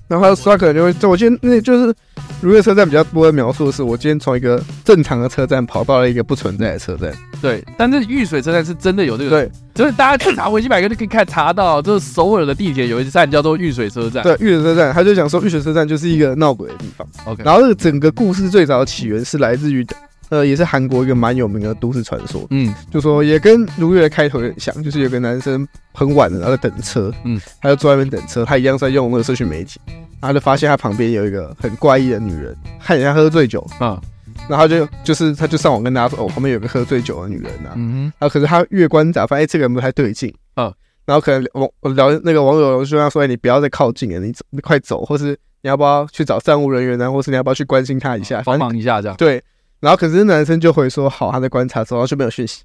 [0.07, 1.95] 然后他可能就会，就我今天那就是
[2.41, 7.13] 如月车站比较多的描述的是，我今天从一个正常的车站跑到了一个不存在的车站。
[7.41, 14.23] 对，但是玉水车站是真的有这个，对，就是大家去查维基百科就可以看查到，就是首尔的地铁有一站叫做玉水车站。
[14.23, 17.07] 对，玉水车站，他就讲说玉水车站就是一个闹鬼的地方。
[17.25, 19.87] OK，然后这个整个故事最早的起源是来自于。
[20.31, 29.79] 呃，也是韩国一个蛮有名的都市传说，嗯，就说也跟如月的开头有点像，就是有个男生很晚了，然后在等车，嗯，他就坐在那边等车，他一样是在用那个社群媒体，
[30.21, 33.65] 然后就发现他旁边有一个很怪异的女人，看人家喝醉酒。
[33.79, 34.01] 啊，
[34.49, 40.73] 然后就就是他就上网跟大家说，哦，旁边有个喝醉酒的女人呐，嗯哼，然后可是他越观察，发现这个人不太对劲，啊，
[41.05, 49.43] 然后可能网聊那个网友就跟他说，哎你不要再靠近了，你走，你快走，或是你要不要去找站务人员呢，或是你要不要去关心他一下，帮忙一下这样，对。
[49.85, 52.63] 然后可是男生就回说好，他在观察之后就没有讯息，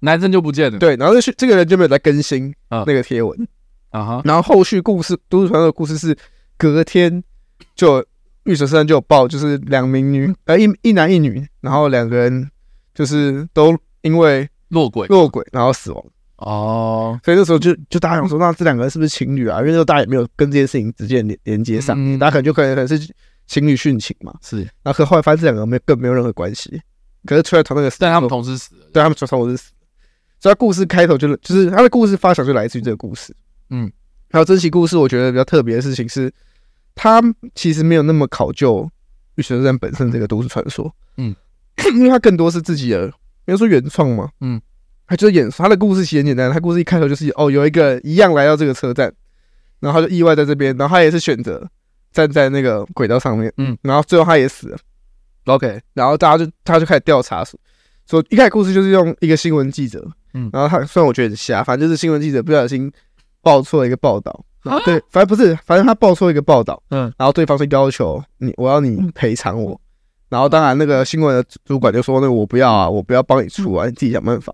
[0.00, 0.76] 男生就不见了。
[0.80, 3.46] 对，然后这这个人就没有在更新那个贴文
[3.90, 4.22] 啊哈。
[4.24, 6.16] 然后后续故事都市传说的故事是
[6.58, 7.22] 隔天
[7.76, 8.04] 就
[8.46, 12.50] 玉水车站就有报，就是两名女呃一一男一女，然后两个人
[12.92, 16.04] 就是都因为落轨落轨然后死亡
[16.38, 17.20] 哦。
[17.24, 19.60] 所以那时候就就大家想说，那这两个人是不是情侣啊？
[19.60, 23.14] 因为那时候大家也没有跟这件事情直接连连接上，大家可能就可能可能是。
[23.50, 26.80] 情侣殉情嘛，是，然后可后来发现这两个没更没有任何关系，
[27.26, 29.72] 可是出来同那个，但他们同时死了，对他们同同时死，
[30.38, 33.34] 所以他故事开头就是就是他的故事发想就来自于这个故事，
[33.70, 33.90] 嗯，
[34.30, 36.32] 还有这期故事我觉得比较特别的事情是，
[36.94, 37.20] 他
[37.56, 38.88] 其实没有那么考究
[39.34, 41.34] 玉水车站本身这个都市传说，嗯，
[41.94, 43.08] 因为他更多是自己的，
[43.44, 44.62] 比如说原创嘛，嗯，
[45.08, 49.12] 他就是演他的故事其实很简单，他故事一开头就是哦有一个一样来到这个车站，
[49.80, 51.68] 然后他就意外在这边，然后他也是选择。
[52.12, 54.78] 站在那个轨道上面，嗯，然后最后他也死了
[55.46, 57.44] ，OK，然后大家就他就开始调查，
[58.06, 62.90] 说一开始故事就是用一个新闻记者，嗯，然后他虽然我觉得很瞎，反正就是新闻记者不小心
[63.42, 69.78] 报错了一个报道，啊、对，反正不是，反正他报错一个报道，嗯，然后对方是要求你，我要你赔偿我，嗯、
[70.30, 74.52] 然后当然那个新闻的主管就说，那个我不要啊，我不要帮你出啊，你自己想办法，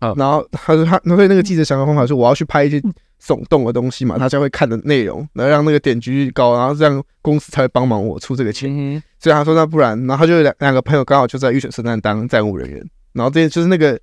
[0.00, 2.82] 啊、然后他说他，所以那个记者想的方法是我要去拍一些。
[3.22, 9.02] 耸动的东西嘛，他才会看的内容，然后让那个点击率高，然后这样公司才会帮忙我出这个钱。
[9.18, 13.98] 所以他说那不然，然后他就两两个朋友刚好就在预选圣诞当站务人员，然后这些就是那个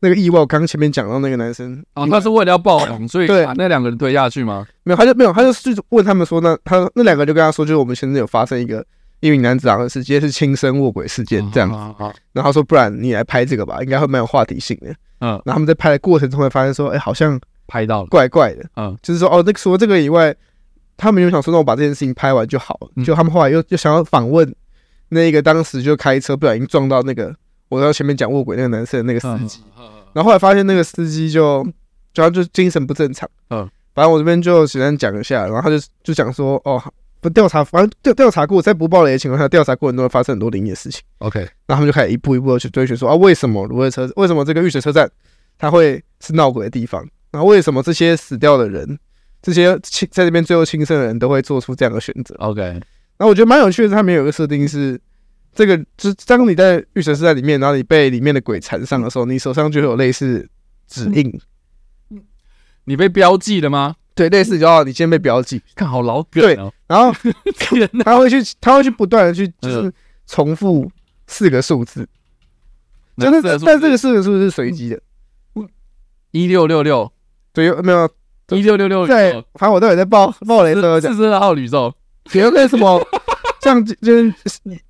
[0.00, 4.66] 那个意外，我刚刚前面讲到那个男生哦，他是为了要爆红，所以把那两个人推下去吗？
[4.82, 8.84] 没有，他就没有，他就问他们说，那他那两个就跟他说，就是我们现在有发生一个
[9.20, 14.90] 一名男子昂的事件，是轻生卧轨事件这样然后他说不然你来拍这个吧，应该会蛮有话题性的。
[15.20, 17.40] 嗯，然后他们在拍的过程中会发现说，哎，好像。
[17.66, 20.34] 拍到了，怪怪的，嗯，就是说哦，那除了这个以外，
[20.96, 22.88] 他们就想说，那我把这件事情拍完就好了。
[22.96, 23.04] 嗯。
[23.04, 24.54] 就他们后来又又想要访问
[25.08, 27.34] 那个当时就开车不小心撞到那个
[27.68, 29.84] 我在前面讲卧轨那个男生的那个司机，嗯。
[30.12, 31.62] 然后后来发现那个司机就
[32.14, 36.82] 主要就精神不正常，嗯，反正我这边就简单讲一下，然后他就就讲说，哦，
[37.20, 41.02] 不调查，反正调调查过，在不暴雷的情况下，调查过程中会发生很多灵异的事情。
[41.18, 45.10] ，OK，然后他们就开始一步一步的去追寻，说啊，为什么芦荟车，为什么这个玉水车站
[45.58, 47.06] 它会是闹鬼的地方？
[47.36, 48.98] 然后为什么这些死掉的人，
[49.42, 52.80] 这些亲在这边最后轻生的人都会做出这样的选择？OK，
[53.18, 54.98] 那我觉得蛮有趣的是，他们有一个设定是，
[55.54, 60.48] 这个就是当你在玉水车站里面，然后你被里面的鬼缠上的时候，你手上就有类似
[60.88, 61.38] 指印，
[62.84, 63.96] 你被标记了吗？
[64.14, 67.12] 对，类似就要你今天被标记，看好老梗哦，然后
[68.02, 69.92] 他会去，他会去不断的去就是
[70.26, 70.90] 重复
[71.26, 72.08] 四个数字，
[73.18, 74.98] 真的，但这个四个数字是随机的。
[76.32, 77.10] 一六六六，
[77.56, 78.06] 对，有没有
[78.50, 81.90] 一六六六，在，反正我都有在报报雷的四十二号宇宙，
[82.30, 83.02] 比如那什么，
[83.64, 84.34] 像就是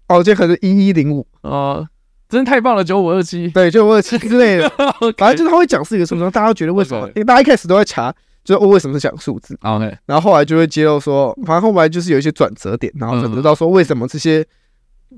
[0.08, 1.24] 哦，这可能是一一零五。
[1.42, 1.86] 哦，
[2.28, 4.68] 真的太棒了，九五二七，对，九五二七之类的，
[5.16, 7.06] 反正就是他会讲四个数字，大家都觉得为什么？
[7.10, 8.12] 因为大家一开始都在查，
[8.44, 14.44] 就是我为什么是讲数字，OK，然后后来就会揭露说，反正后来就是有一些转折点，然后才知道说为什么这些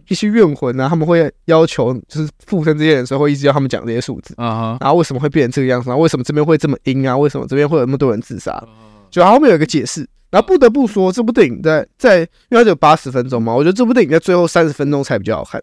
[0.09, 5.89] 一些怨魂啊，他们会要求就是附身这些人的时候会一直要他们讲这些数字，啊哈，然后为什么会变成这个样子？
[5.89, 7.17] 然后为什么这边会这么阴啊？
[7.17, 8.63] 为什么这边会有那么多人自杀？
[9.11, 10.09] 就后面有一个解释。
[10.31, 15.63] 然后不得不说，这部电影在在，因为它只有八十分钟嘛，我觉得这部电影在最后三十分钟才比较好看。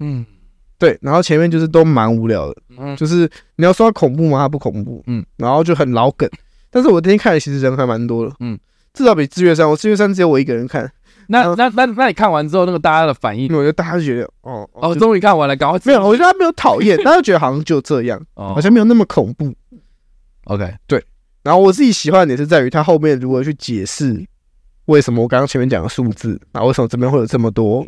[0.00, 0.26] 嗯，
[0.76, 4.40] 对，然后前面就是都蛮无聊的，嗯，就是你要说它恐怖吗？
[4.40, 6.28] 它不恐怖，嗯，然后就很老梗。
[6.68, 8.58] 但是我今天看的其实人还蛮多的，嗯，
[8.92, 10.92] 至少比《智月三》，我《智月三》只有我一个人看。
[11.28, 19.52] 那那那那你看完之后，那个大家的反应因为，我觉得大家觉得，哦哦，终于看完了，赶快没有，我觉得他没有讨厌， 大家觉得好像就这样，哦好像没有那么恐怖。
[20.44, 21.04] ，OK，对
[21.42, 24.24] 然后我自己喜欢的点是在于他后面如何去解释
[24.86, 27.86] 为什么我刚刚前面讲的数字，那为什么这边会有这么多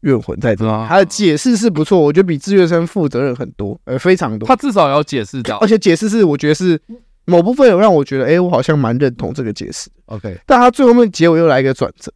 [0.00, 4.46] 怨魂在这他的解释是不错，我觉得比志愿生负责任很多，呃，非常多。
[4.46, 6.80] 他至少要解释到而且解释是我觉得是
[7.26, 9.90] 某部分有让我觉得，哎，我好像蛮认同这个解释。
[10.06, 12.10] ，OK，但他最后面结尾又来一个转折。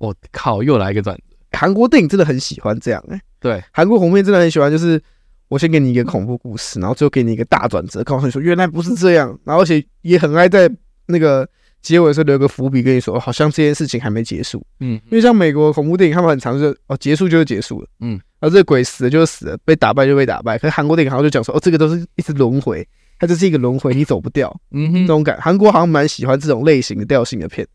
[0.00, 1.22] 我靠，又来一个转折，
[1.52, 5.00] 韩国电影真的很喜欢这样、欸，哎，对，韩国红片真的很喜欢，就是
[5.48, 10.70] 我先给你一个恐怖故事，然后最后给你一个大转折，告诉你说原来不是这样，然后而且也很爱在
[11.06, 11.48] 那个
[11.82, 14.64] 结尾的时候留个伏笔，跟你说好像这件事情还没结束。
[14.80, 20.56] 嗯，因为像美国恐怖电影，他们很常就哦结束就是结束了，嗯，然后这个鬼死了就是死了，被打败就被打败。
[20.56, 22.86] 可是韩国电影好像就讲说哦这个都是一直轮回，
[23.18, 25.38] 它就是一个轮回，你走不掉嗯哼，那种感。
[25.40, 27.66] 韩国好像蛮喜欢这种类型的调性的片，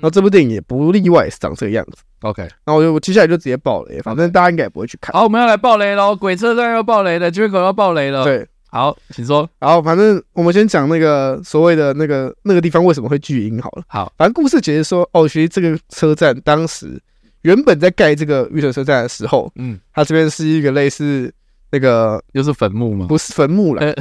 [0.00, 2.02] 嗯然后这部电影也不例外，是长这个样子。
[2.22, 5.12] OK，那我就我接下来就直接爆雷，反正大家应该也不会去看。
[5.14, 6.14] 好，我们要来爆雷喽！
[6.16, 9.48] 鬼车站要爆雷了，绝口要爆雷了。，对，好，请说。
[9.58, 13.82] 然后反正我们先讲那个所谓的那个那个地方为什么会巨婴好了。
[13.86, 17.00] 好，反正故事解释说，哦，其实这个车站当时
[17.42, 21.32] 原本在盖这个玉水车站的时候，嗯，它这边是一个类似
[21.70, 23.06] 那个又是坟墓吗？
[23.08, 23.94] 不是坟墓了，呃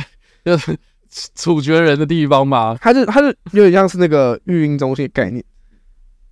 [0.44, 0.78] 就是
[1.36, 2.78] 处决人的地方吧？
[2.82, 5.44] 它就它就有点像是那个育婴中心的概念，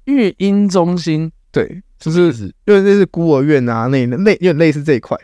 [0.07, 1.31] 育婴中心。
[1.51, 5.17] 对，就是是有点类似孤儿院啊，那类有点类似这一块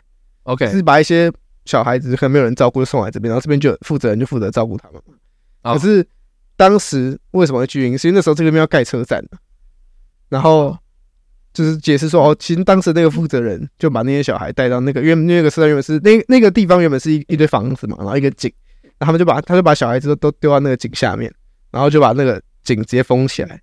[0.44, 0.66] ，OK。
[0.68, 1.32] 就是把一些
[1.66, 5.02] 小孩子可能没有人照顾，就送来这边，然后这边就有负责人就负责照顾他们。
[5.62, 6.06] 好可是
[6.56, 7.98] 当时为什么会巨婴？
[7.98, 9.24] 是因为那时候这边要盖车站，
[10.30, 10.76] 然后
[11.54, 18.52] 就是解释说，哦，其实当时那个负责人就把那些小孩带到那个因为那个车站原本是那那个地方原本是一一堆房子嘛，然后一个井，
[18.98, 21.32] 然后他们就把他就把小孩子都都丢到那个井下面，
[21.70, 23.62] 然后就把那个井直接封起来。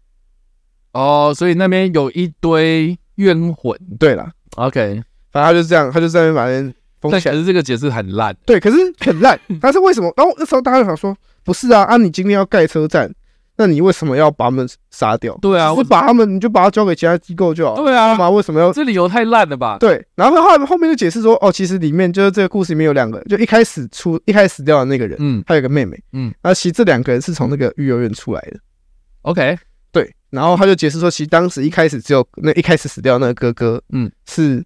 [0.92, 3.78] 哦，所以那边有一堆冤魂。
[3.98, 7.22] 对了，OK，反正他就是这样，他就在那边把人封起来。
[7.26, 8.36] 但可是这个解释很烂。
[8.44, 9.38] 对，可是很烂。
[9.60, 10.12] 但是为什么？
[10.16, 13.12] 然后那时候大家就想说，不是啊，啊，你今天要盖车站，
[13.56, 15.36] 那你为什么要把他们杀掉？
[15.40, 17.76] 对啊，是把他们，你就把它交给其他机构就好。
[17.76, 18.30] 对啊干嘛？
[18.30, 18.72] 为什么要？
[18.72, 19.76] 这理由太烂了吧？
[19.78, 28.58] 对，然后后来后面就解释说，哦，其实里面就是这个故事里面有两个，就一开始出一开始死掉的那个人，嗯他有个妹妹，嗯，然后其实这两个人是从那个育幼院出来的。
[29.22, 29.58] ，OK，对，
[30.30, 34.64] 然后他就解释说，其实当时一开始只有那一开始死掉那个哥哥，嗯，是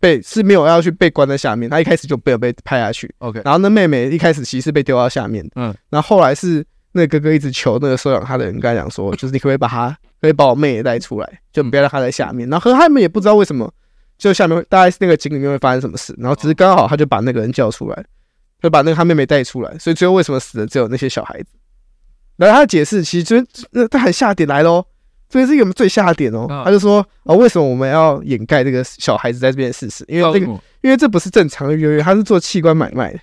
[0.00, 3.12] 被是没有要去被关在下面，他一开始就没有被拍下去。
[3.18, 5.44] OK，然后那妹妹一开始其实是被丢到下面。
[5.44, 12.48] 的，嗯，然后后来是那个哥哥一直求那个收养他的人跟他讲说， 就是你可不可以把他，可以把我妹也带出来，就不要让他在下面。
[12.48, 13.70] 然后可是他们也不知道为什么，
[14.16, 18.04] 就下面会大概是那个井里面会发生什么事，然后只是刚好他就把那个人叫出来，
[18.62, 21.48] 就把那个他妹妹带出来，所以最后为什么死的只有那些小孩子？
[22.36, 23.36] 然后他的解释其实就
[23.70, 24.84] 那他很下点来喽，
[25.34, 30.04] 这个是一个最下点哦，他就说啊，为什么我们要掩盖这个小孩子在这边的事实？
[30.06, 30.46] 因为这个
[30.80, 33.18] 因为这不是正常的育幼院，他是做器官买卖的。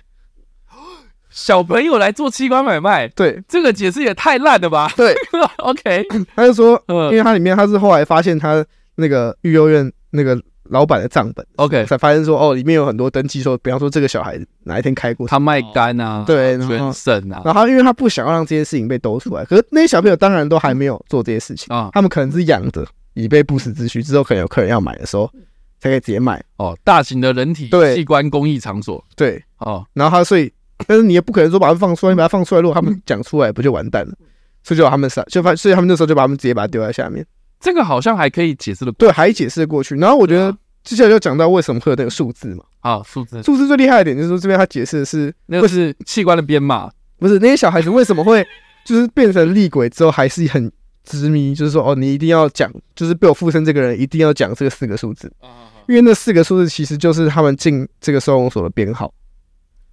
[1.30, 4.92] 小朋友来做器官买卖，对，这个解释也太烂了吧？
[4.94, 5.14] 对，
[5.56, 6.06] OK，
[6.36, 8.62] 他就说，因为他里面他是后来发现他
[8.96, 10.38] 那个育幼院那个
[10.72, 21.72] 老板的账本，OK，才发现说，哦，里面有很多登记，说，比方说这个小孩哪一天开过，他卖肝啊，对，捐肾啊，然后因为他不想要让这些事情被兜出来，可是那些小朋友当然都还没有做这些事情。
[21.74, 25.30] 啊，他们可能是养着以备不时之需，之后可能有客人要买的时候
[25.78, 26.42] 才可以直接买。
[26.56, 30.52] 哦，大型的人体器官公益场所，对，哦，然后他所以。
[30.84, 34.12] 但是你也不可能说把它放出来，你把它放出来，如果他们讲出来，不就完蛋了？
[34.64, 37.24] 所以就把他们杀，就发，所以他们那时候就把他们直接把它丢在下面。
[37.60, 39.94] 这个好像还可以解释的，对，还解释得过去。
[39.94, 40.52] 然后我觉得
[40.84, 42.64] 接下来就讲到为什么会有那个数字嘛。
[42.80, 48.44] 啊，数字，数字最厉害的点就是说，这边他解释的是那个是器官的编码，不是那些小孩子为什么会
[48.84, 50.70] 就是变成厉鬼之后还是很
[51.04, 55.32] 执迷，就是说哦，你一定要讲，就是被我附身这个人一定要讲这个四个数字，
[55.88, 59.12] 因为那四个数字其实就是他们进这个收容所的编号。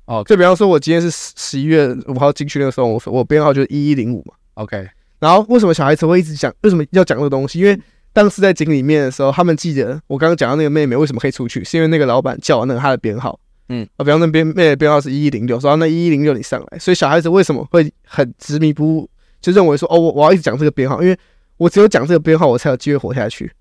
[0.06, 4.34] 哦，就比方说，我今天是十十一月五号进去那个收容所我编号就是一一零五嘛。
[4.56, 6.52] OK，然后为什么小孩子会一直讲？
[6.62, 7.60] 为什么要讲这个东西？
[7.60, 7.80] 因为
[8.20, 13.40] 当时在井里面的时候，他们记得我刚刚讲到那个妹妹为什么可以出去，是因为那个老板叫那个她的编号。
[13.70, 16.80] 嗯，啊，比方那边妹妹的编号是一一零六，说那一一零六你上来。
[16.80, 19.10] 所以小孩子为什么会很执迷不悟，
[19.40, 21.18] 就认为说哦，我我要一直讲这个编号，因为
[21.58, 23.52] 我只有讲这个编号，我才有机会活下去。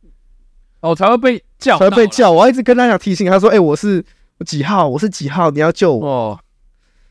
[0.81, 2.33] 哦，才会被叫，才会被叫。
[2.33, 4.05] 我要一直跟他讲提醒，他说，哎、欸，我是。
[4.47, 4.89] 几号？
[4.89, 5.51] 我是几号？
[5.51, 6.07] 你要救我！
[6.07, 6.41] 哦，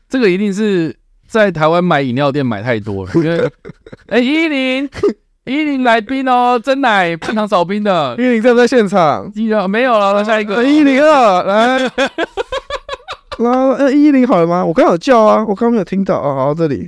[0.08, 0.96] 这个一定是
[1.26, 3.12] 在台湾买饮料店买太多了。
[3.16, 3.52] 因为，
[4.08, 4.88] 哎，一零
[5.48, 8.14] 一零来宾哦，真奶半糖少冰的。
[8.18, 9.30] 一零在不在现场？
[9.34, 11.90] 一零没有了，那下一个一零二来。
[13.40, 14.64] 那呃一零好了吗？
[14.64, 16.34] 我刚刚有叫啊，我刚刚没有听到啊。
[16.34, 16.86] 好，这里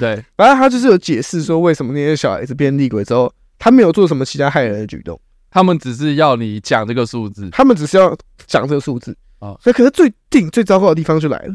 [0.00, 9.16] 对，反正他就是有解释说，为什么那些小孩子变厉鬼之后，他没有做什么其他害人的举动，他们只是要你讲这个数字，他们只是要讲这个数字。
[9.38, 11.54] 啊，所以可是最定最糟糕的地方就来了，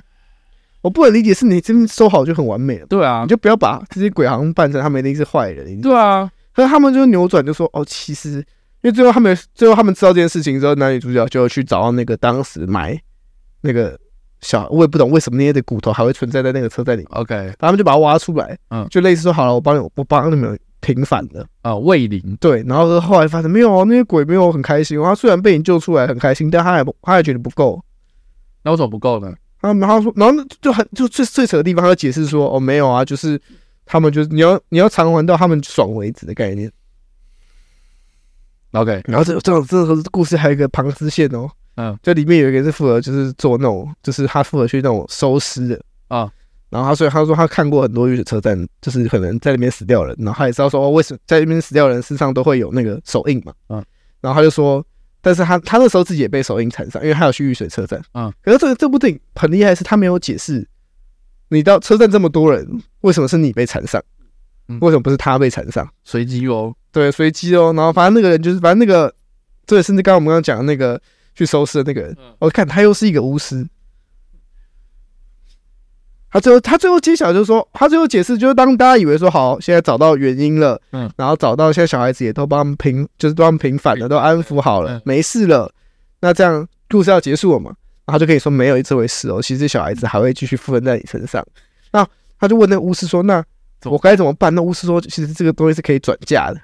[0.82, 13.00] 我不能理解是你这边收好就很完美了，对啊，你就不要把这些鬼好像扮成他们一定是坏人，对啊，可是他们就扭转就说哦，其实因为最后他们最后他们知道这件事情之后，男女主角就去找到那个当时埋
[13.62, 13.96] 那个
[14.42, 21.46] 小，我也不懂为什么那些的骨头还会存在在那个车站里，OK，他们就把它挖出来，嗯，就类似说好了，我帮你，我帮你们平反了。
[21.62, 27.80] 啊，慰灵，对，然后后来发现没有那些鬼没有很开心，他虽然被你救出来很开心，但他还不他还觉得不够。
[28.64, 29.32] 那为什么不够呢？
[29.62, 33.40] 他然后说，然后就很就最最扯的地方，他解释说，哦，没有啊，就是
[33.88, 36.72] 他们就是你要你要偿还到他们爽为止的概念。
[38.72, 46.32] OK，然后这这这个故事还有一个旁支线哦，嗯，就里面有一个人是负责就是做那种，就是他负责去那种收尸的啊。
[46.70, 53.84] 然后他所以他说他看过很多玉水车站，就是可能在那边死掉人，然后他也知道说，哦，为什么在那边死掉人身上都会有那个手印嘛，嗯，
[54.22, 54.86] 然后他就说。
[55.20, 58.02] 但是他他那时候自己也被手印缠上，因为他有去玉水车站。
[58.14, 60.66] 嗯，可是这个这部电影很厉害，是他没有解释，
[61.50, 64.02] 你到车站这么多人，为什么是你被缠上？
[64.82, 65.88] 为什么不是他被缠上？
[66.04, 67.72] 随机哦，对，随机哦。
[67.74, 69.14] 然后反正那个人就是，反正那个，
[69.66, 71.02] 对，甚至刚刚我们刚刚讲的那个
[71.34, 73.66] 去收尸的那个人，我看他又是一个巫师。
[76.30, 85.72] 他最后，他最后揭晓就是说，他最后解释就是，当大家以为说好，现在找到原因了，嗯，然后找到现在小孩子也都帮他们平，就是帮他们平反了，都安抚好了，没事了，
[86.20, 87.74] 那这样故事要结束了嘛？
[88.08, 91.46] 然后他就可以说没有这回事哦，其实小孩子还会继续附身在你身上。
[91.92, 92.04] 那
[92.40, 93.44] 他就问那巫师说，那
[93.84, 94.56] 我该怎么办？
[94.56, 96.60] 那巫师说，其实这个东西是可以转嫁的。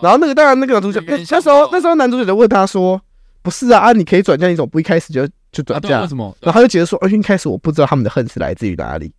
[0.00, 1.00] 然后那个当然那个男主角，
[1.30, 2.98] 那时候那时候男主角就问他说。
[3.42, 6.00] 不是啊，啊，你可以转嫁，你怎么不一开始就就转嫁？
[6.00, 6.36] 为什么？
[6.40, 9.12] 然后他就解释说，而且一开始我不知道他们的恨是来自于哪里，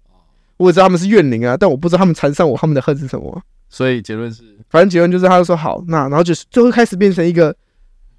[0.57, 3.41] 我也知道他们是怨灵啊，但我不知道他们缠上我，他们的恨是什么。
[3.69, 7.55] 所以结论是，反正结论就是，他就说好，那然后就是最后开始变成一个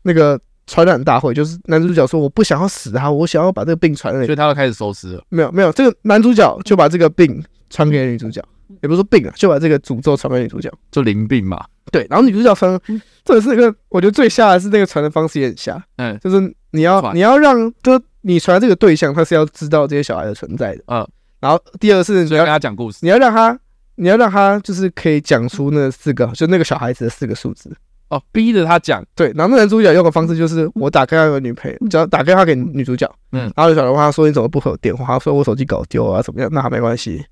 [0.01, 5.25] 那个传染大会，就是男主角说我不想要死啊，我想要把这个病传染，所以他要开始收尸了。
[5.31, 8.41] 没有没有，这个男主角就把这个病传给女主角，
[8.83, 11.65] 也不是说病啊，就把这个诅咒传给女主角，就灵病嘛。
[11.91, 12.79] 对，然后女主角传，
[13.25, 16.39] 这是一个我觉得最瞎的是那个传的方式也很瞎，嗯，就是
[16.73, 21.09] 你要你要让，就你传这个对象他是要知道这些小孩的存在的，嗯，
[21.41, 23.59] 然后第二是你要跟他讲故事，你要让他，
[23.95, 27.75] 你要让他就是可以讲出那四个，就那个小孩子的四个数字，
[28.09, 35.05] 哦，逼着他讲，对，然后那男主角用的方式就是我打开他的女朋友，只要打开他给女主角，嗯，然后小孩问他说你怎么不回我电话？
[35.05, 36.49] 他说我手机搞丢啊，怎么样？
[36.51, 37.25] 那还没关系，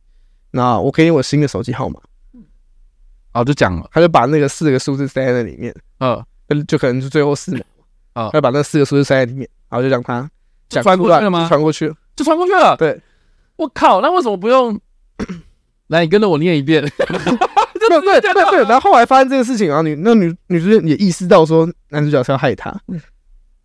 [0.51, 1.99] 那我给你我新的手机号码。
[3.33, 6.25] 哦，就讲了，他就把那个四个数字塞在那里面，嗯，
[6.67, 7.63] 就可能是最后四秒，
[8.15, 10.31] 啊，他就把那四个数字塞在里面，然后就让他
[10.69, 11.47] 传过去了吗？
[11.49, 12.77] 传过去了，就传过去了。
[12.77, 13.01] 对，
[13.57, 14.79] 我靠，那为什么不用？
[15.89, 16.85] 来，你跟着我念一遍。
[17.79, 23.01] 对对对对，然后后来发生这个事情，然后女那女女主角也意识到说男主角是要害她，嗯，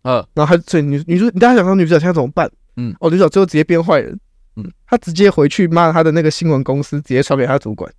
[0.02, 2.50] 呃然后他所以女女主你大家想说女主角现在怎么办？
[2.76, 4.18] 嗯，哦，女主角最后直接变坏人，
[4.56, 7.90] 嗯，她直接回去骂她的那个新闻公司，直接传给他主管，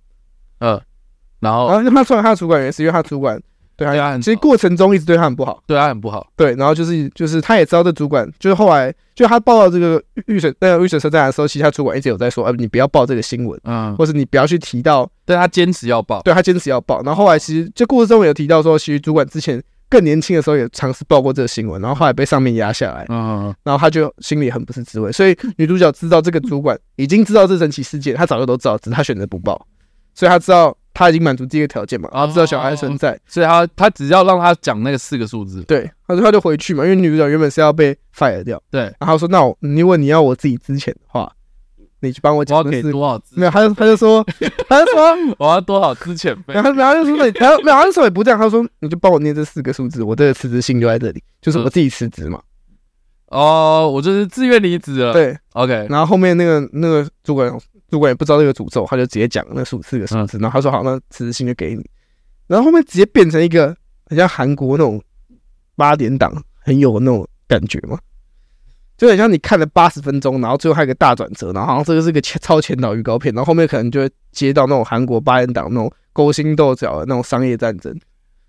[0.58, 0.80] 呃，
[1.40, 3.40] 然后然后他传给他的主管也是因为她主管。
[3.76, 6.24] 对她很，其实过程中一直对她很不好，对她很不好。
[6.36, 17.02] 对，然后就是就是她也知道这主管，就是后来就她报到这个玉水那个玉水车站的时候，其实他主管一直有在说，呃，你不要报这个新闻，嗯，或是你不要去提到，但他坚持要报，对他坚持要报。
[17.02, 25.10] 然后后来其实就故事中有提到说，其实主管之前更年轻的时候也尝试报过这个新闻，然后后来被上面压下来，嗯，然后他就心里很不是滋味。
[25.10, 29.66] 所以女主角知道这个主管已经知道这整起事件，他早就都知道，只是他选择不报，
[30.14, 30.76] 所以他知道。
[30.96, 41.28] 他已经满足第一个条件嘛，然后知道小孩存在，哦、所以他他只要让他讲那个四个数字，对，他说他就回去嘛，因为女主角原本是要被 fire 掉，对，然后说那我如果你要我自己之前的话，
[42.04, 43.40] 你去帮我讲，我要给多少资？
[43.40, 44.24] 没有，他就他就说
[44.68, 46.54] 他就说我要多少资遣费？
[46.54, 52.40] 然后然后就说你，然后然后就说也不这样，他说你就帮我念这四个数字，我这个辞职信就在这里，就是我自己辞职嘛。
[53.28, 55.12] 哦，我就是自愿离职了。
[55.12, 57.52] 对，OK，然后后面那个那个主管。
[57.90, 61.90] 主管也不知道这个诅咒，他就直接讲那数四个数字，然后他说好，那辞职信就给你。
[62.48, 63.76] 然后后面直接变成一个
[64.06, 65.00] 很像韩国那种
[65.76, 67.96] 八点档，很有那种感觉嘛，
[68.96, 77.94] 就很像你看了八十分钟，然后最后还有个大转折，然后好像这个是个超前导预告片，然后后面可能就会接到那种韩国八人档那种勾心斗角的那种商业战争。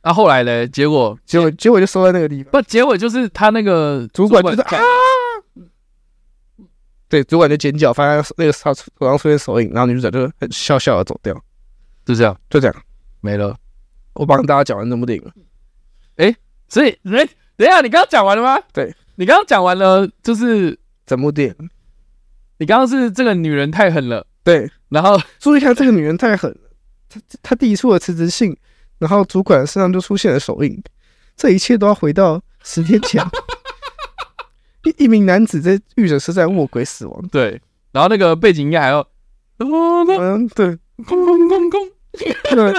[0.04, 0.68] 那、啊、后来呢？
[0.68, 2.52] 结果结果结果就收在那个地方。
[2.52, 4.78] 不，结尾就是他那个主管就是啊。
[7.10, 11.34] 对，主管就尖叫，发现那个他手上出现手印，然后女主角就很笑笑的走掉，
[12.06, 12.76] 就这样，就这样
[13.22, 13.56] 没了。
[14.14, 15.32] 我帮大家讲完这部电影了。
[16.18, 16.36] 哎，
[16.68, 17.28] 所以，哎，
[17.58, 18.62] 等一下，你刚刚讲完了吗？
[18.74, 21.70] 对，你刚刚讲完了，就是整部电影。
[22.58, 26.58] 你刚刚是这个女人太狠了，对，然后注意看这个女人太狠了，
[27.10, 28.56] 她她递出了辞职信，
[29.00, 30.82] 然后主管身上就出现了手印，
[31.36, 33.26] 这一切都要回到十天前。
[34.86, 37.28] 一一名男子在玉水车站卧轨死亡。
[37.30, 37.60] 对，
[37.92, 39.06] 然后那个背景音乐还要，
[39.58, 41.90] 嗯，对，空空空空。
[42.14, 42.74] 对，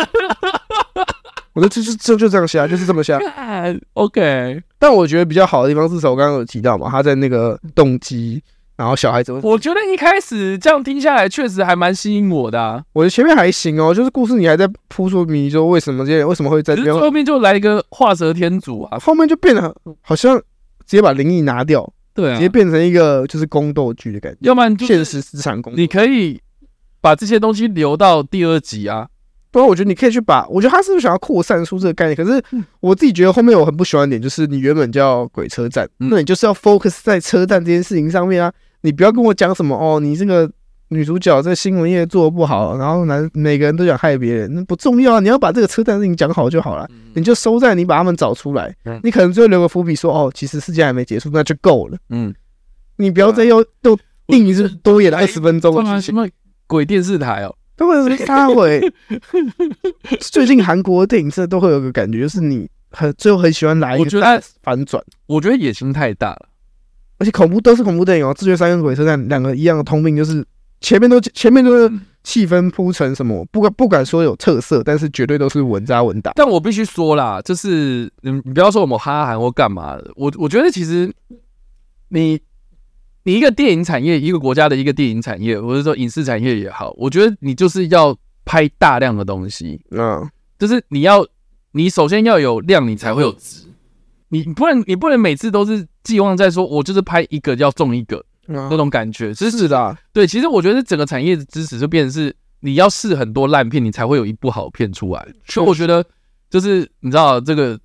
[1.52, 3.18] 我的就就就就这样下，就是这么下。
[3.94, 8.42] OK，但我觉得比较好的地方，至少我刚刚有提到嘛，他在那个动机，
[8.76, 9.32] 然后小孩子。
[9.42, 12.82] 我觉得一开始这样听下来，确实还蛮吸引我的啊。
[12.92, 20.44] 我的前面还行哦，就是故事你还在扑朔迷离，说为什么这些人为什么会在这边，后面就来一个画蛇添足啊，后面就变得好像直
[20.96, 21.90] 接把灵异拿掉。
[22.14, 25.72] 对啊，直接变成一个就是宫斗剧的感觉，要不然现实职场宫。
[25.76, 26.40] 你可以
[27.00, 29.06] 把这些东西留到第二集啊。
[29.50, 32.16] 不然我觉得你可以去把，我觉得他是不是想要扩散出这个概念？
[32.16, 32.42] 可是
[32.80, 38.52] 我自己觉得后面我很不喜欢的点就是，你原本叫鬼车站，那你就是要 focus 在车站这件事情上面啊。
[38.82, 40.50] 你不要跟我讲什么哦，你这个。
[40.90, 45.18] 女主角在新闻业做的不好，然后男每个人都想害别人，那不重要啊！
[45.18, 48.72] 你要把这个车站事情讲好就好了，你就收在你把他们找出来，
[49.02, 51.98] 你可能最后留个伏笔说哦，其实事件还没结束，那就够了。
[52.10, 52.32] 嗯，
[52.98, 56.24] 你不要再又又硬是多演了二十分钟的什么
[56.68, 58.56] 鬼电视台哦，都会撒谎。
[60.20, 66.48] 最近韩国电影真的都会有个感觉，就是你很最后很喜欢来一个反转，我觉得野心太大了，
[67.18, 70.44] 而且恐怖都是恐怖电影哦，《自觉三》跟《鬼车站》两个一样的通病就是。
[70.78, 71.90] 前面都前面都是
[72.22, 76.32] 气氛铺成什么，不敢不敢说有特色，但是绝对都是稳扎稳打。
[76.34, 81.10] 但我必须说啦，就是你你不要说我们哈韩或干嘛的，我我觉得其实
[82.10, 82.38] 你
[83.26, 90.24] 你一个电影产业，一个国家的一个电影产业，或者说影视产业也好，我觉得你就是要拍大量的东西，嗯，
[90.56, 91.26] 就是你要
[91.72, 93.66] 你首先要有量，你才会有值，
[94.28, 98.24] 你不能你不能每次都是寄望在说我就是拍一个要中一个。
[98.48, 105.28] 那种感觉，是是的，对，其实我觉得整个产业的支持就变成是你要试很多烂片，你才会有一部好片出来。
[105.48, 106.06] 所以我觉得
[106.48, 107.76] 就是你知道这个，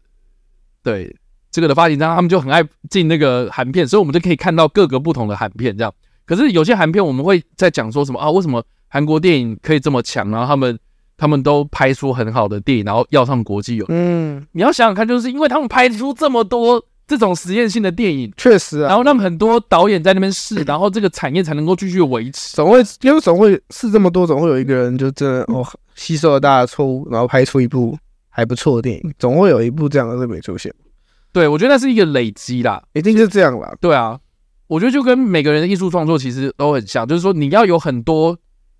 [0.83, 1.11] 对
[1.51, 5.93] 这个的发行商他们就很爱进那个韩片，所以我们就可以看到各个不同的韩片这样。
[6.25, 8.31] 可是有些韩片我们会在讲说什么啊？
[8.31, 10.29] 为什么韩国电影可以这么强？
[10.31, 10.79] 然后他们
[11.17, 16.83] 他们都拍出很好的电影，然后要上国际有嗯，你要想想看，就是因为他们拍出这么多。
[17.07, 22.55] 这种实验性的电影确实啊，然后让很多导演在那边试，然后这个产业才能够继续维持。
[22.55, 27.97] 总会因为总会试这么多，总会有一个人就真的哦吸收了大家的错误，然后拍出一部
[28.29, 29.13] 还不错的电影。
[29.19, 30.73] 总会有一部这样的作品出现。
[31.34, 33.73] 对，我觉得那是一个累积啦，一定是这样啦。
[33.79, 34.19] 对啊，
[34.67, 38.34] 我觉得就跟每个人的艺术创作其实都很像，就是说你要有很多，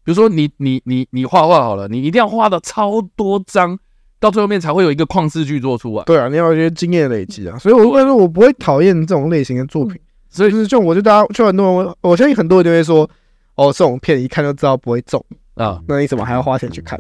[0.04, 3.80] 比如说你你你你画画好了，你一定要画的超多张。
[4.20, 6.04] 到最后面才会有一个旷世巨作出来。
[6.04, 10.00] 对啊，你要有一些经验累积啊，所以我会说，我不会讨厌这种类型的作品。
[10.30, 13.10] 所以就是，就我觉得大家，就很多人，我相信很多人就会说，
[13.56, 15.26] 哦，这种片一看就知道不会中
[15.56, 17.00] 啊，那你怎么还要花钱去看？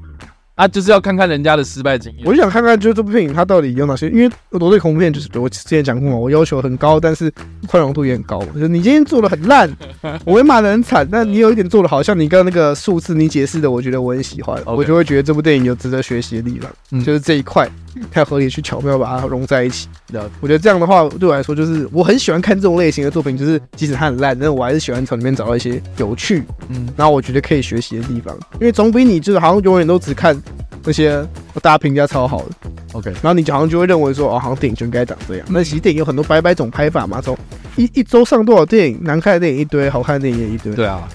[0.61, 2.21] 啊，就是要看看人家的失败经验。
[2.23, 4.07] 我就想看看，就是这部电影它到底有哪些？
[4.09, 7.33] 因为我对恐怖片就是我之前讲过嘛，我要求很高，但是
[7.65, 8.45] 宽容度也很高。
[8.53, 9.67] 就是你今天做的很烂，
[10.23, 11.07] 我会骂得很惨。
[11.11, 17.67] 但你有一点做的好像你刚刚那个数字你解释的，我觉得我很喜欢.我就会觉得这部电影有值得学习的地方，嗯、就是这一块
[18.11, 19.87] 太合理去巧妙把它融在一起。
[20.11, 30.39] 对，我觉得这样的话对我来说就是我很喜欢看这种类型的作品，就是即使它很烂，但是我还是喜欢从里面找到一些有趣，嗯，然后我觉得可以学习的地方，因为总比你就是好像永远都只看。
[30.83, 31.23] 那些
[31.61, 32.45] 大家评价超好的
[32.93, 35.45] ，OK，然后你好像就会认为说，哦，好像电影就应该长这样。
[35.49, 37.37] 那其实电影有很多百百种拍法嘛，从
[37.75, 40.73] 一一周上多少电影，难看的电影一堆，好看的电影也一堆。
[40.73, 41.07] 对啊，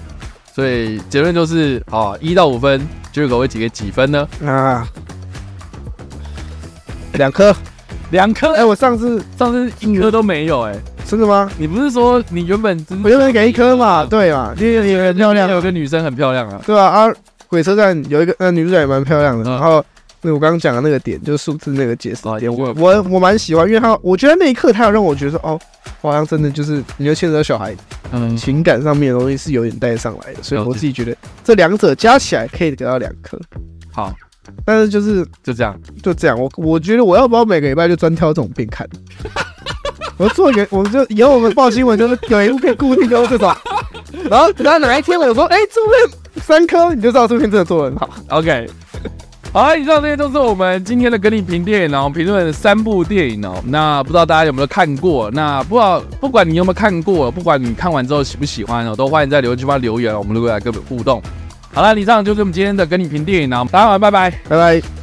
[0.53, 2.79] 所以结论就是，啊，一到五分，
[3.11, 4.25] 结果会几个几分呢？
[4.45, 4.87] 啊，
[7.13, 7.53] 两颗，
[8.11, 8.53] 两颗。
[8.53, 10.73] 哎，我上次上次一颗都没有，哎，
[11.05, 11.51] 真的吗？
[11.57, 14.05] 你不是说你原本我原本给一颗嘛？
[14.05, 16.85] 对嘛，因为你很漂亮，有个女生很漂亮啊，对啊？
[16.85, 17.13] 啊。
[17.47, 19.83] 鬼车站有一个那女主角也蛮漂亮的，然后
[20.21, 25.59] 那我刚刚讲的那个点就是数字那个解释点，我我我蛮喜欢，因为他我觉得那一刻他有让我觉得哦，
[26.01, 27.75] 好像真的就是你就牵扯到小孩
[28.11, 33.39] 嗯情感上面的东西是有点带上来的，所以我自己觉得这两者加起来可以得到两颗。
[33.91, 34.13] 好，
[34.65, 38.87] 但是就是就这样就这样，我我觉得我要不要每个礼拜就专挑这种片看？
[40.17, 43.55] 我做一个，我们就以后我们报新闻就是有一部片固定就是这种，
[44.29, 46.19] 然后等到哪一天我说哎这部片。
[46.41, 48.09] 三颗你就知道这篇真的做的很好。
[48.29, 48.69] OK，
[49.53, 53.55] 好，以上这些都是我们今天的跟你评电影，然后评论三部电影哦。
[53.65, 55.29] 那不知道大家有没有看过？
[55.31, 61.21] 那不知道不管你有没有看过，不管你看完之后喜不喜欢哦，都欢迎在留言区帮留言，我们如果来跟我们互动。
[61.73, 64.96] 好了，以上就是我们今天的跟你评电影，然后大家晚安，拜拜，拜拜。